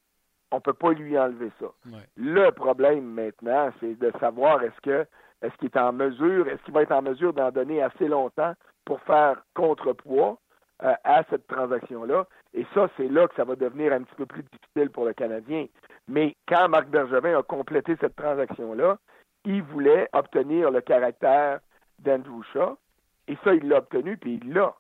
[0.51, 1.67] On ne peut pas lui enlever ça.
[2.15, 5.07] Le problème maintenant, c'est de savoir est-ce que
[5.41, 8.53] est-ce qu'il est en mesure, est-ce qu'il va être en mesure d'en donner assez longtemps
[8.85, 10.37] pour faire contrepoids
[10.83, 12.25] euh, à cette transaction-là?
[12.55, 15.13] Et ça, c'est là que ça va devenir un petit peu plus difficile pour le
[15.13, 15.65] Canadien.
[16.07, 18.97] Mais quand Marc Bergevin a complété cette transaction-là,
[19.43, 21.59] il voulait obtenir le caractère
[21.99, 22.77] d'Andrew Shaw.
[23.27, 24.73] Et ça, il l'a obtenu, puis il l'a.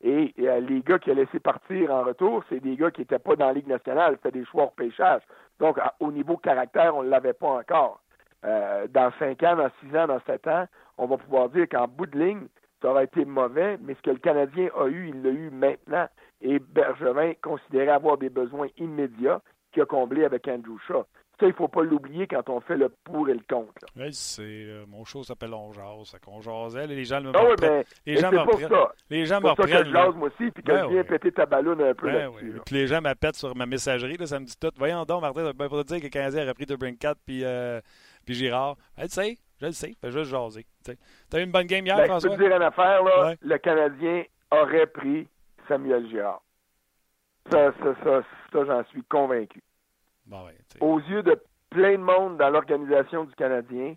[0.00, 3.18] Et, euh, les gars qu'il a laissé partir en retour, c'est des gars qui n'étaient
[3.18, 5.22] pas dans la Ligue nationale, fait des choix au pêchage.
[5.58, 8.00] Donc, au niveau caractère, on ne l'avait pas encore.
[8.44, 10.66] Euh, dans cinq ans, dans six ans, dans sept ans,
[10.96, 12.46] on va pouvoir dire qu'en bout de ligne,
[12.80, 16.06] ça aurait été mauvais, mais ce que le Canadien a eu, il l'a eu maintenant.
[16.40, 19.40] Et Bergevin considérait avoir des besoins immédiats
[19.72, 21.04] qu'il a comblé avec Andrew Shaw.
[21.38, 23.86] Ça, il ne faut pas l'oublier quand on fait le pour et le contre.
[23.94, 26.16] Oui, c'est euh, mon show s'appelle On jase.
[26.26, 28.92] On jasait, les gens me ah oui, ben, les gens me pour ça.
[29.08, 29.84] Les gens me reprennent.
[29.84, 32.08] que je jase moi aussi, puis que ben je viens péter ta ballonne un peu
[32.10, 32.60] ben là-dessus.
[32.66, 34.72] Puis les gens m'appellent sur ma messagerie, là, ça me dit tout.
[34.76, 37.20] Voyons donc, Martin, ben, pour te dire que le Canadien a repris de Bring 4
[37.24, 37.80] puis euh,
[38.26, 40.66] puis Girard, le sait, je le sais, fais juste jaser.
[41.30, 42.30] T'as eu une bonne game hier, ben, François?
[42.30, 45.28] Je peux te dire une affaire, là, le Canadien aurait pris
[45.68, 46.42] Samuel Girard.
[47.50, 49.62] Ça, ça, ça, ça j'en suis convaincu.
[50.26, 51.40] Bon, ouais, Aux yeux de
[51.70, 53.94] plein de monde dans l'organisation du Canadien,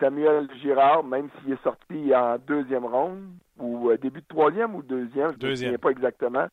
[0.00, 4.82] Samuel Girard, même s'il est sorti en deuxième ronde, ou euh, début de troisième ou
[4.82, 6.46] deuxième, je ne me souviens pas exactement,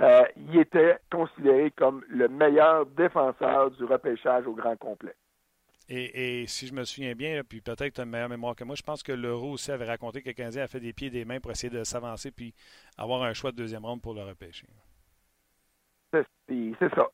[0.00, 5.14] euh, il était considéré comme le meilleur défenseur du repêchage au grand complet.
[5.94, 8.64] Et, si je me souviens bien, puis peut-être que tu as une meilleure mémoire que
[8.64, 11.08] moi, je pense que l'Euro aussi avait raconté que le Canadien a fait des pieds
[11.08, 12.54] et des mains pour essayer de s'avancer puis
[12.96, 14.66] avoir un choix de deuxième ronde pour le repêcher.
[16.12, 17.06] C'est ça.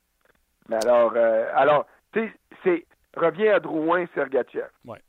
[0.68, 4.70] Mais alors, euh, alors tu sais, reviens à Drouin-Sergachev.
[4.84, 5.02] Ouais.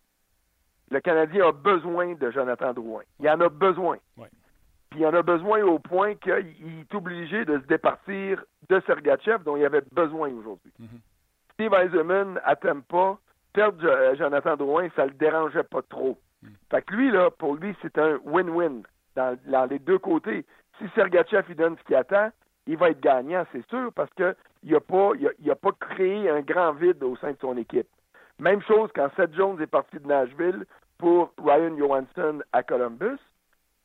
[0.90, 3.04] Le Canadien a besoin de Jonathan Drouin.
[3.20, 3.98] Il en a besoin.
[4.18, 4.30] Ouais.
[4.90, 9.44] Puis il en a besoin au point qu'il est obligé de se départir de Sergachev
[9.44, 10.74] dont il avait besoin aujourd'hui.
[10.82, 11.54] Mm-hmm.
[11.54, 13.20] Steve Eisenman n'attend pas
[13.54, 16.18] perdre euh, Jonathan Drouin, ça le dérangeait pas trop.
[16.44, 16.50] Hmm.
[16.72, 18.84] Fait que lui, là, pour lui, c'est un win-win
[19.16, 20.46] dans, les deux côtés.
[20.78, 22.30] Si Sergachev il donne ce qu'il attend,
[22.68, 26.42] il va être gagnant, c'est sûr, parce qu'il n'a pas, il a, pas créé un
[26.42, 27.88] grand vide au sein de son équipe.
[28.40, 30.66] Même chose quand Seth Jones est parti de Nashville
[30.98, 33.20] pour Ryan Johansson à Columbus.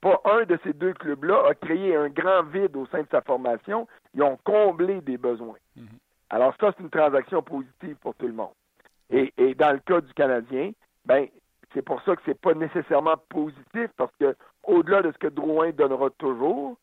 [0.01, 3.23] Pas un de ces deux clubs-là a créé un grand vide au sein de sa
[3.23, 3.89] formation.
[4.13, 5.57] Ils ont comblé des besoins.
[5.77, 5.89] Mhm.
[6.31, 8.53] Alors ça, c'est une transaction positive pour tout le monde.
[9.15, 10.73] Et, dans le cas du Canadien,
[11.05, 11.29] ben
[11.73, 15.71] c'est pour ça que c'est pas nécessairement positif parce que au-delà de ce que Drouin
[15.71, 16.77] donnera toujours,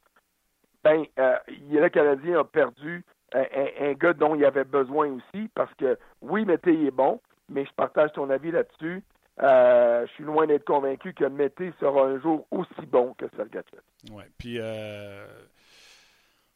[0.84, 3.03] ben euh, le Canadien a perdu
[3.34, 7.71] un, gars dont il avait besoin aussi parce que oui, Mété est bon, mais je
[7.73, 9.03] partage ton avis là-dessus.
[9.41, 13.82] Euh, je suis loin d'être convaincu que Mété sera un jour aussi bon que Sergachev.
[14.11, 15.25] Oui, puis euh...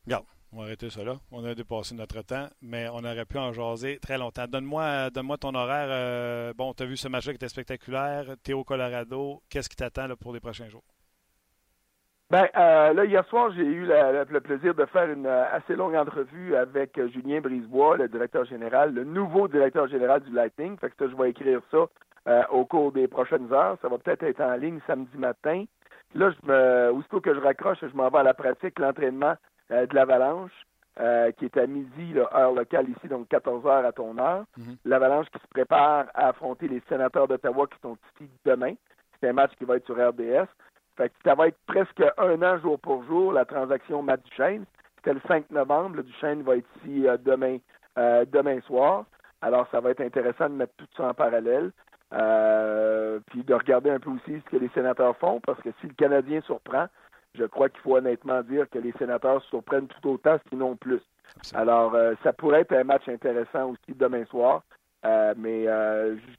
[0.05, 0.26] regarde,
[0.56, 1.16] on va arrêter là.
[1.32, 4.45] On a dépassé notre temps, mais on aurait pu en jaser très longtemps.
[4.47, 5.88] Donne-moi donne ton horaire.
[5.89, 8.26] Euh, bon, tu as vu ce match-là qui était spectaculaire.
[8.43, 9.41] Tu es au Colorado.
[9.49, 10.84] Qu'est-ce qui t'attend pour les prochains jours?
[12.32, 15.95] Ben, euh, là, hier soir, j'ai eu le plaisir de faire une euh, assez longue
[15.95, 20.78] entrevue avec Julien Brisebois, le directeur général, le nouveau directeur général du Lightning.
[20.78, 21.86] Fait que ça, je vais écrire ça
[22.49, 23.78] au cours des prochaines heures.
[23.84, 25.66] Ça va peut-être être en ligne samedi matin.
[26.16, 29.36] Là, je me, aussitôt que je raccroche, je m'en vais à la pratique, l'entraînement
[29.70, 30.51] de l'Avalanche,
[31.38, 34.45] qui est à midi, heure locale ici, donc 14 heures à ton heure.
[34.59, 34.78] Mm-hmm.
[34.86, 38.74] L'Avalanche qui se prépare à affronter les sénateurs d'Ottawa qui sont ici demain.
[39.20, 40.47] C'est un match qui va être sur RDS.
[40.97, 44.66] Fait que ça va être presque un an jour pour jour, la transaction Matt Duchesne.
[44.97, 45.97] C'était le 5 novembre.
[45.97, 47.57] Le Duchesne va être ici euh, demain,
[47.97, 49.05] euh, demain soir.
[49.41, 51.72] Alors, ça va être intéressant de mettre tout ça en parallèle.
[52.13, 55.88] Euh, puis de regarder un peu aussi ce que les sénateurs font, parce que si
[55.88, 56.86] le Canadien surprend,
[57.38, 61.02] je crois qu'il faut honnêtement dire que les sénateurs surprennent tout autant, sinon plus.
[61.54, 64.64] Alors, ça pourrait être un match intéressant aussi demain soir.
[65.38, 65.66] mais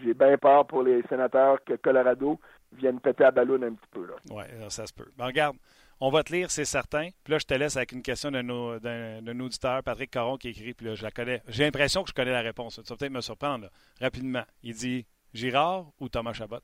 [0.00, 2.38] j'ai bien peur pour les sénateurs que Colorado
[2.72, 4.06] viennent péter à ballon un petit peu.
[4.30, 5.10] Oui, ça se peut.
[5.16, 5.56] Ben, regarde,
[6.00, 7.08] on va te lire, c'est certain.
[7.24, 10.86] Puis là, je te laisse avec une question d'un auditeur, Patrick Caron, qui écrit, puis
[10.86, 11.42] là, je la connais.
[11.48, 12.76] J'ai l'impression que je connais la réponse.
[12.76, 13.68] Ça va peut-être me surprendre,
[14.00, 14.44] rapidement.
[14.62, 16.60] Il dit Girard ou Thomas Chabot?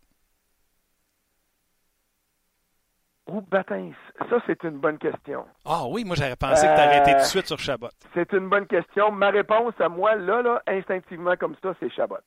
[3.28, 3.92] Ou Batins?
[4.28, 5.44] Ça, c'est une bonne question.
[5.64, 7.88] Ah oui, moi, j'aurais pensé que tu tout de suite sur Chabot.
[8.14, 9.10] C'est une bonne question.
[9.12, 12.18] Ma réponse à moi, là, là instinctivement comme ça, c'est Chabot.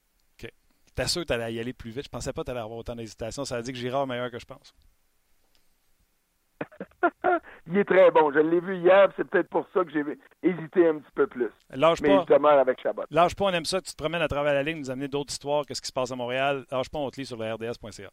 [0.95, 2.05] T'es sûr que tu allais y aller plus vite?
[2.05, 3.43] Je pensais pas que tu allais avoir autant d'hésitation.
[3.43, 4.73] Ça a dit que Girard est meilleur que je pense.
[7.67, 8.31] il est très bon.
[8.31, 10.05] Je l'ai vu hier, c'est peut-être pour ça que j'ai
[10.41, 11.49] hésité un petit peu plus.
[11.71, 12.61] Lâche Mais pas.
[12.61, 13.03] avec Chabot.
[13.11, 15.09] Lâche pas, on aime ça que tu te promènes à travers la ligne, nous amener
[15.09, 16.65] d'autres histoires, qu'est-ce qui se passe à Montréal.
[16.71, 18.09] Lâche pas, on te lit sur le RDS.ca.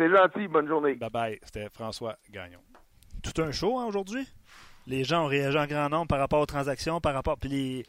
[0.00, 0.94] C'est gentil, bonne journée.
[0.94, 2.60] Bye bye, c'était François Gagnon.
[3.22, 4.26] Tout un show hein, aujourd'hui?
[4.86, 7.36] Les gens ont réagi en grand nombre par rapport aux transactions, par rapport.
[7.36, 7.84] Puis les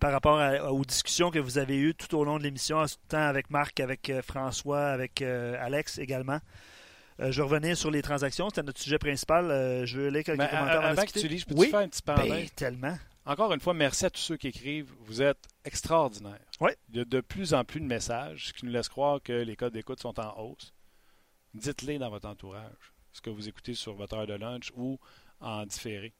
[0.00, 0.40] par rapport
[0.72, 4.10] aux discussions que vous avez eues tout au long de l'émission, tant avec Marc, avec
[4.10, 6.40] euh, François, avec euh, Alex également.
[7.20, 9.86] Euh, je revenais sur les transactions, c'était notre sujet principal.
[9.86, 10.84] je veux lire quelques commentaires.
[10.84, 12.98] avant que tu lis, je peux te faire un petit ben, tellement.
[13.26, 14.92] Encore une fois, merci à tous ceux qui écrivent.
[15.02, 16.44] Vous êtes extraordinaires.
[16.60, 16.72] Oui.
[16.90, 19.54] Il y a de plus en plus de messages qui nous laissent croire que les
[19.54, 20.73] codes d'écoute sont en hausse.
[21.54, 24.98] Dites-les dans votre entourage, ce que vous écoutez sur votre heure de lunch ou
[25.40, 26.12] en différé.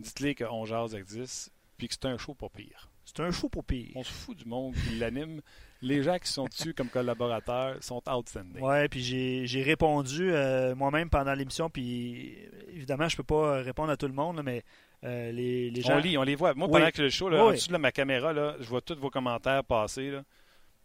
[0.00, 2.88] Dites-les que On Jazz existe, puis que c'est un show pas pire.
[3.04, 3.92] C'est un show pour pire.
[3.96, 5.40] On se fout du monde qui l'anime.
[5.82, 8.62] Les gens qui sont dessus comme collaborateurs sont outstanding.
[8.62, 12.36] Ouais, puis j'ai répondu euh, moi-même pendant l'émission, puis
[12.68, 14.62] évidemment, je peux pas répondre à tout le monde, mais
[15.04, 15.96] euh, les, gens.
[15.96, 16.54] On lit, on les voit.
[16.54, 18.96] Moi, pendant que le show, là, en dessous de ma caméra, là, je vois tous
[18.96, 20.12] vos commentaires passer.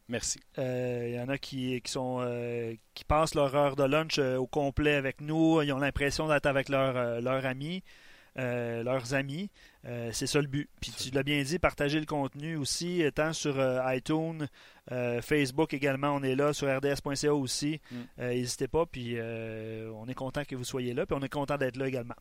[0.10, 0.40] Merci.
[0.58, 2.26] Il euh, y en a qui, qui sont
[2.94, 5.62] qui passent leur heure de lunch au complet avec nous.
[5.62, 7.84] Ils ont l'impression d'être avec leur, leur ami.
[8.40, 9.50] Euh, leurs amis.
[9.86, 10.70] Euh, c'est ça le but.
[10.80, 14.48] Puis tu l'as bien dit, partager le contenu aussi, tant sur euh, iTunes,
[15.22, 17.82] Facebook également, on est là, sur rds.ca aussi.
[17.92, 17.98] Mm.
[18.20, 21.78] N'hésitez pas, puis on est content que vous soyez là, puis on est content d'être
[21.78, 22.16] là également.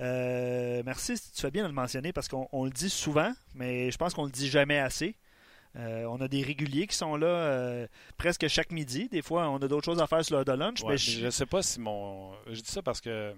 [0.00, 4.14] merci, tu fais bien de le mentionner parce qu'on le dit souvent, mais je pense
[4.14, 5.14] qu'on le dit jamais assez.
[5.74, 9.08] On a des réguliers qui sont là presque chaque midi.
[9.08, 10.82] Des fois, on a d'autres choses à faire sur l'heure de lunch.
[10.86, 12.32] mais je ne sais pas si mon.
[12.46, 13.34] Je dis ça parce que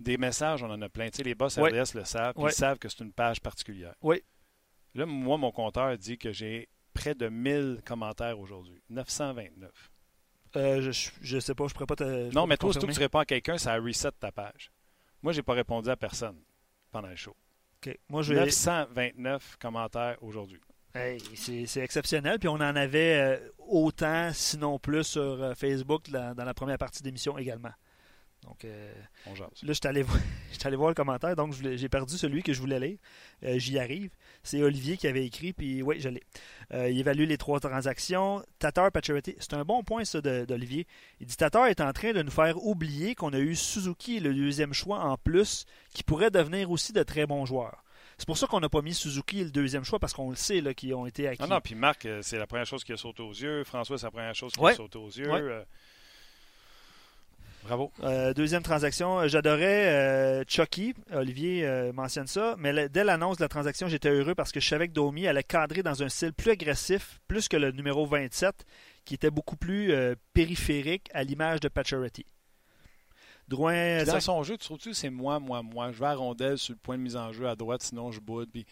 [0.00, 1.08] des messages, on en a plein.
[1.10, 2.34] Tu sais, les boss RDS le savent.
[2.38, 3.94] Ils savent que c'est une page particulière.
[4.02, 4.22] Oui.
[4.94, 8.82] Là, moi, mon compteur dit que j'ai près de 1000 commentaires aujourd'hui.
[8.88, 9.70] 929.
[10.56, 12.32] Euh, je, ne sais pas, je pourrais pas te.
[12.32, 14.70] Non, mais toi, surtout que tu réponds à quelqu'un, ça reset ta page.
[15.22, 16.40] Moi, j'ai pas répondu à personne
[16.90, 17.36] pendant le show.
[17.76, 17.98] OK.
[18.08, 20.60] Moi, je 929 commentaires aujourd'hui.
[20.96, 22.38] Hey, c'est exceptionnel.
[22.38, 27.02] Puis on en avait euh, autant, sinon plus, sur euh, Facebook dans la première partie
[27.02, 27.72] d'émission également.
[28.46, 28.92] Donc, euh,
[29.26, 29.32] là,
[29.62, 32.98] je suis allé, voir le commentaire, donc j'ai perdu celui que je voulais lire.
[33.44, 34.10] Euh, j'y arrive.
[34.42, 36.22] C'est Olivier qui avait écrit, puis oui, je l'ai.
[36.72, 38.42] Euh, il évalue les trois transactions.
[38.58, 40.86] Tatar Pacioretty, c'est un bon point, ça, d'Olivier.
[41.20, 44.32] Il dit Tatar est en train de nous faire oublier qu'on a eu Suzuki, le
[44.32, 47.82] deuxième choix en plus, qui pourrait devenir aussi de très bons joueurs.
[48.18, 50.60] C'est pour ça qu'on n'a pas mis Suzuki le deuxième choix, parce qu'on le sait,
[50.60, 51.42] là, qu'ils ont été acquis.
[51.42, 53.62] Non, non, puis Marc, euh, c'est la première chose qui a sauté aux yeux.
[53.64, 55.30] François, c'est la première chose qui a sauté aux yeux.
[55.30, 55.62] Euh,
[57.64, 57.92] bravo.
[58.02, 60.94] Euh, deuxième transaction, j'adorais Chucky.
[61.12, 62.54] Olivier mentionne ça.
[62.58, 65.42] Mais dès l'annonce de la transaction, j'étais heureux parce que je savais que Domi allait
[65.42, 68.64] cadrer dans un style plus agressif, plus que le numéro 27,
[69.04, 69.92] qui était beaucoup plus
[70.32, 72.24] périphérique à l'image de Pacioretty.
[73.48, 74.04] Drouin.
[74.04, 75.92] Dans son jeu, tu trouves-tu c'est moi, moi, moi?
[75.92, 78.20] Je vais à rondelle sur le point de mise en jeu à droite, sinon je
[78.20, 78.50] boude.
[78.52, 78.66] Puis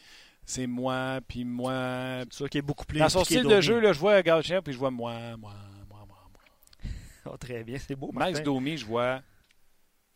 [0.44, 2.22] c'est moi, puis moi.
[2.24, 2.98] C'est sûr qu'il est beaucoup plus.
[2.98, 5.54] Dans son style de jeu, là, je vois Gauthier, puis je vois moi, moi,
[5.88, 6.92] moi, moi, moi.
[7.26, 8.10] oh, très bien, c'est beau.
[8.12, 9.22] Max Domi, je vois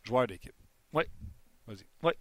[0.02, 0.54] joueur d'équipe.
[0.92, 1.04] Oui.
[1.66, 1.84] Vas-y.
[2.02, 2.12] Oui.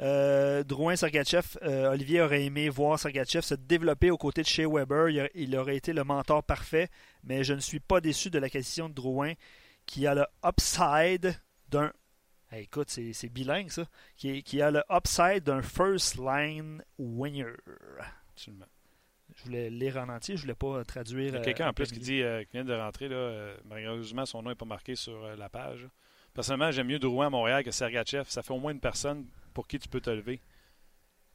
[0.00, 4.66] Euh, Drouin Sergachev, euh, Olivier aurait aimé voir Sergachev se développer aux côtés de Shea
[4.68, 5.08] Weber.
[5.08, 6.88] Il, il, aurait été le mentor parfait,
[7.22, 9.34] mais je ne suis pas déçu de l'acquisition de Drouin
[9.86, 11.38] qui a le upside
[11.74, 11.92] d'un.
[12.52, 13.86] écoute, c'est bilingue ça.
[14.16, 17.52] Qui, qui, a le upside d'un first line winner.
[18.30, 18.66] Absolument.
[19.36, 21.28] Je voulais lire en entier, je voulais pas traduire.
[21.28, 24.24] Il y a quelqu'un en plus qui dit euh, vient de rentrer, là, euh, malheureusement,
[24.26, 25.88] son nom n'est pas marqué sur euh, la page.
[26.32, 28.28] Personnellement, j'aime mieux Drouin à Montréal que Sergachev.
[28.28, 30.38] Ça fait au moins une personne pour qui tu peux te lever.
[30.38, 30.42] Tu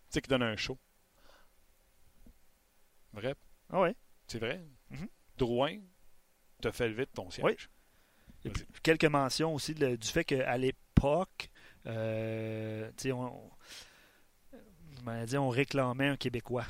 [0.09, 0.77] sais, qui donne un show.
[3.13, 3.35] Vrai?
[3.69, 3.95] Ah ouais.
[4.27, 4.61] C'est vrai?
[4.91, 5.07] Mm-hmm.
[5.37, 5.77] Drouin
[6.61, 7.45] te fait lever de ton siège.
[7.45, 7.55] Oui
[8.83, 11.49] quelques mentions aussi du fait qu'à l'époque,
[11.85, 13.41] euh, on,
[15.05, 16.65] on réclamait un Québécois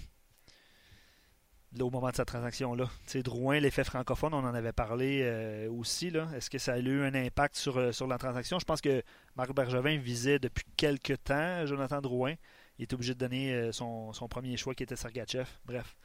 [1.80, 2.90] au moment de cette transaction-là.
[3.24, 6.08] Drouin, l'effet francophone, on en avait parlé euh, aussi.
[6.36, 8.58] Est-ce que ça a eu un impact sur, euh, sur la transaction?
[8.60, 9.04] Je pense que
[9.36, 12.34] Marc Bergevin visait depuis quelques temps Jonathan Drouin.
[12.80, 15.48] Il était obligé de donner son, son premier choix qui était Sergachev.
[15.66, 15.96] Bref.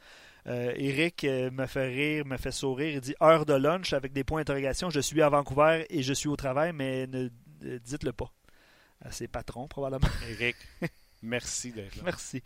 [0.47, 2.95] Euh, Eric euh, me fait rire, me fait sourire.
[2.95, 4.89] Il dit heure de lunch avec des points d'interrogation.
[4.89, 7.29] Je suis à Vancouver et je suis au travail, mais ne
[7.79, 8.31] dites-le pas.
[9.01, 10.07] À ses patrons, probablement.
[10.29, 10.55] Eric,
[11.21, 12.03] merci d'être là.
[12.05, 12.41] Merci.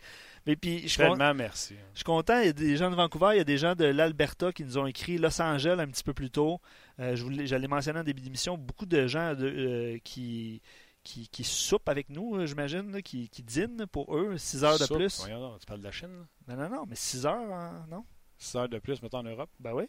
[0.46, 1.74] Mais puis, je Tellement merci.
[1.92, 2.40] Je suis content.
[2.40, 4.64] Il y a des gens de Vancouver, il y a des gens de l'Alberta qui
[4.64, 6.60] nous ont écrit Los Angeles un petit peu plus tôt.
[6.98, 10.62] Euh, J'allais mentionner en début d'émission beaucoup de gens de, qui
[11.02, 14.86] qui, qui soupent avec nous, euh, j'imagine, qui, qui dînent pour eux, 6 heures de
[14.86, 15.22] plus.
[15.24, 16.26] tu parles de la Chine?
[16.48, 18.04] Non, non, non, mais 6 heures, hein, non?
[18.38, 19.50] 6 heures de plus, mettons en Europe?
[19.58, 19.84] Ben oui.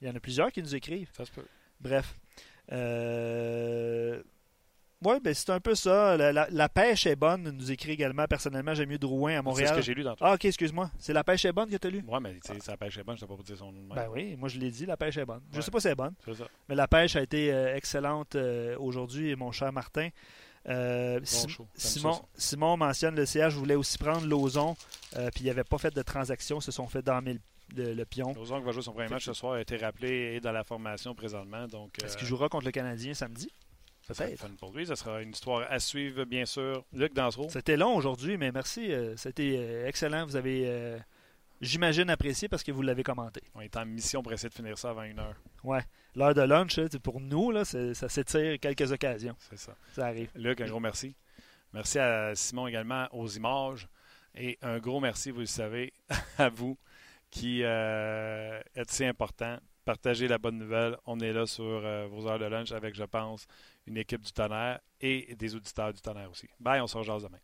[0.00, 1.10] Il y en a plusieurs qui nous écrivent.
[1.16, 1.46] Ça se peut.
[1.80, 2.18] Bref.
[2.72, 4.22] Euh...
[5.04, 6.16] Oui, ben c'est un peu ça.
[6.16, 8.26] La, pêche est bonne, nous écrit également.
[8.26, 9.68] Personnellement, j'aime mieux Drouin à Montréal.
[9.68, 10.90] C'est ce que j'ai lu dans Ah, ok, excuse-moi.
[10.98, 12.04] C'est La pêche est bonne que tu as lu?
[12.06, 13.94] Oui, mais c'est la pêche est bonne, je ne sais pas dire son nom.
[13.94, 15.42] Ben oui, moi je l'ai dit, La pêche est bonne.
[15.52, 16.14] Je ne sais pas si elle est bonne.
[16.24, 16.44] C'est ça.
[16.68, 20.08] Mais la pêche a été euh, excellente euh, aujourd'hui, mon cher Martin.
[20.66, 21.20] Euh,
[21.74, 24.74] Simon, Simon, mentionne le CH voulait aussi prendre Lozon,
[25.34, 27.36] puis il n'avait pas fait de transaction, se sont fait dormir
[27.76, 28.32] le, pion.
[28.32, 30.64] Lozon qui va jouer son premier match ce soir a été rappelé et dans la
[30.64, 31.66] formation présentement.
[31.68, 33.50] Donc, Est-ce qu'il jouera contre le Canadien samedi?
[34.06, 34.48] Peut-être.
[34.56, 34.86] pour lui.
[34.86, 36.84] Ce sera une histoire à suivre, bien sûr.
[36.92, 37.48] Luc Dansereau.
[37.48, 38.90] C'était long aujourd'hui, mais merci.
[39.16, 40.26] C'était excellent.
[40.26, 41.00] Vous avez
[41.60, 43.42] j'imagine, apprécié parce que vous l'avez commenté.
[43.54, 45.36] On est en mission pour essayer de finir ça avant une heure.
[45.62, 45.82] Ouais.
[46.14, 49.36] L'heure de lunch, pour nous, là, ça s'étire quelques occasions.
[49.38, 49.74] C'est ça.
[49.94, 50.30] Ça arrive.
[50.34, 51.14] Luc, un gros merci.
[51.72, 53.88] Merci à Simon également aux images.
[54.36, 55.92] Et un gros merci, vous le savez,
[56.38, 56.76] à vous
[57.30, 59.58] qui euh, êtes si important.
[59.84, 60.96] Partagez la bonne nouvelle.
[61.06, 63.46] On est là sur euh, vos heures de lunch avec, je pense,
[63.86, 66.48] une équipe du tonnerre et des auditeurs du tonnerre aussi.
[66.58, 67.38] Bye, on se rejoint demain.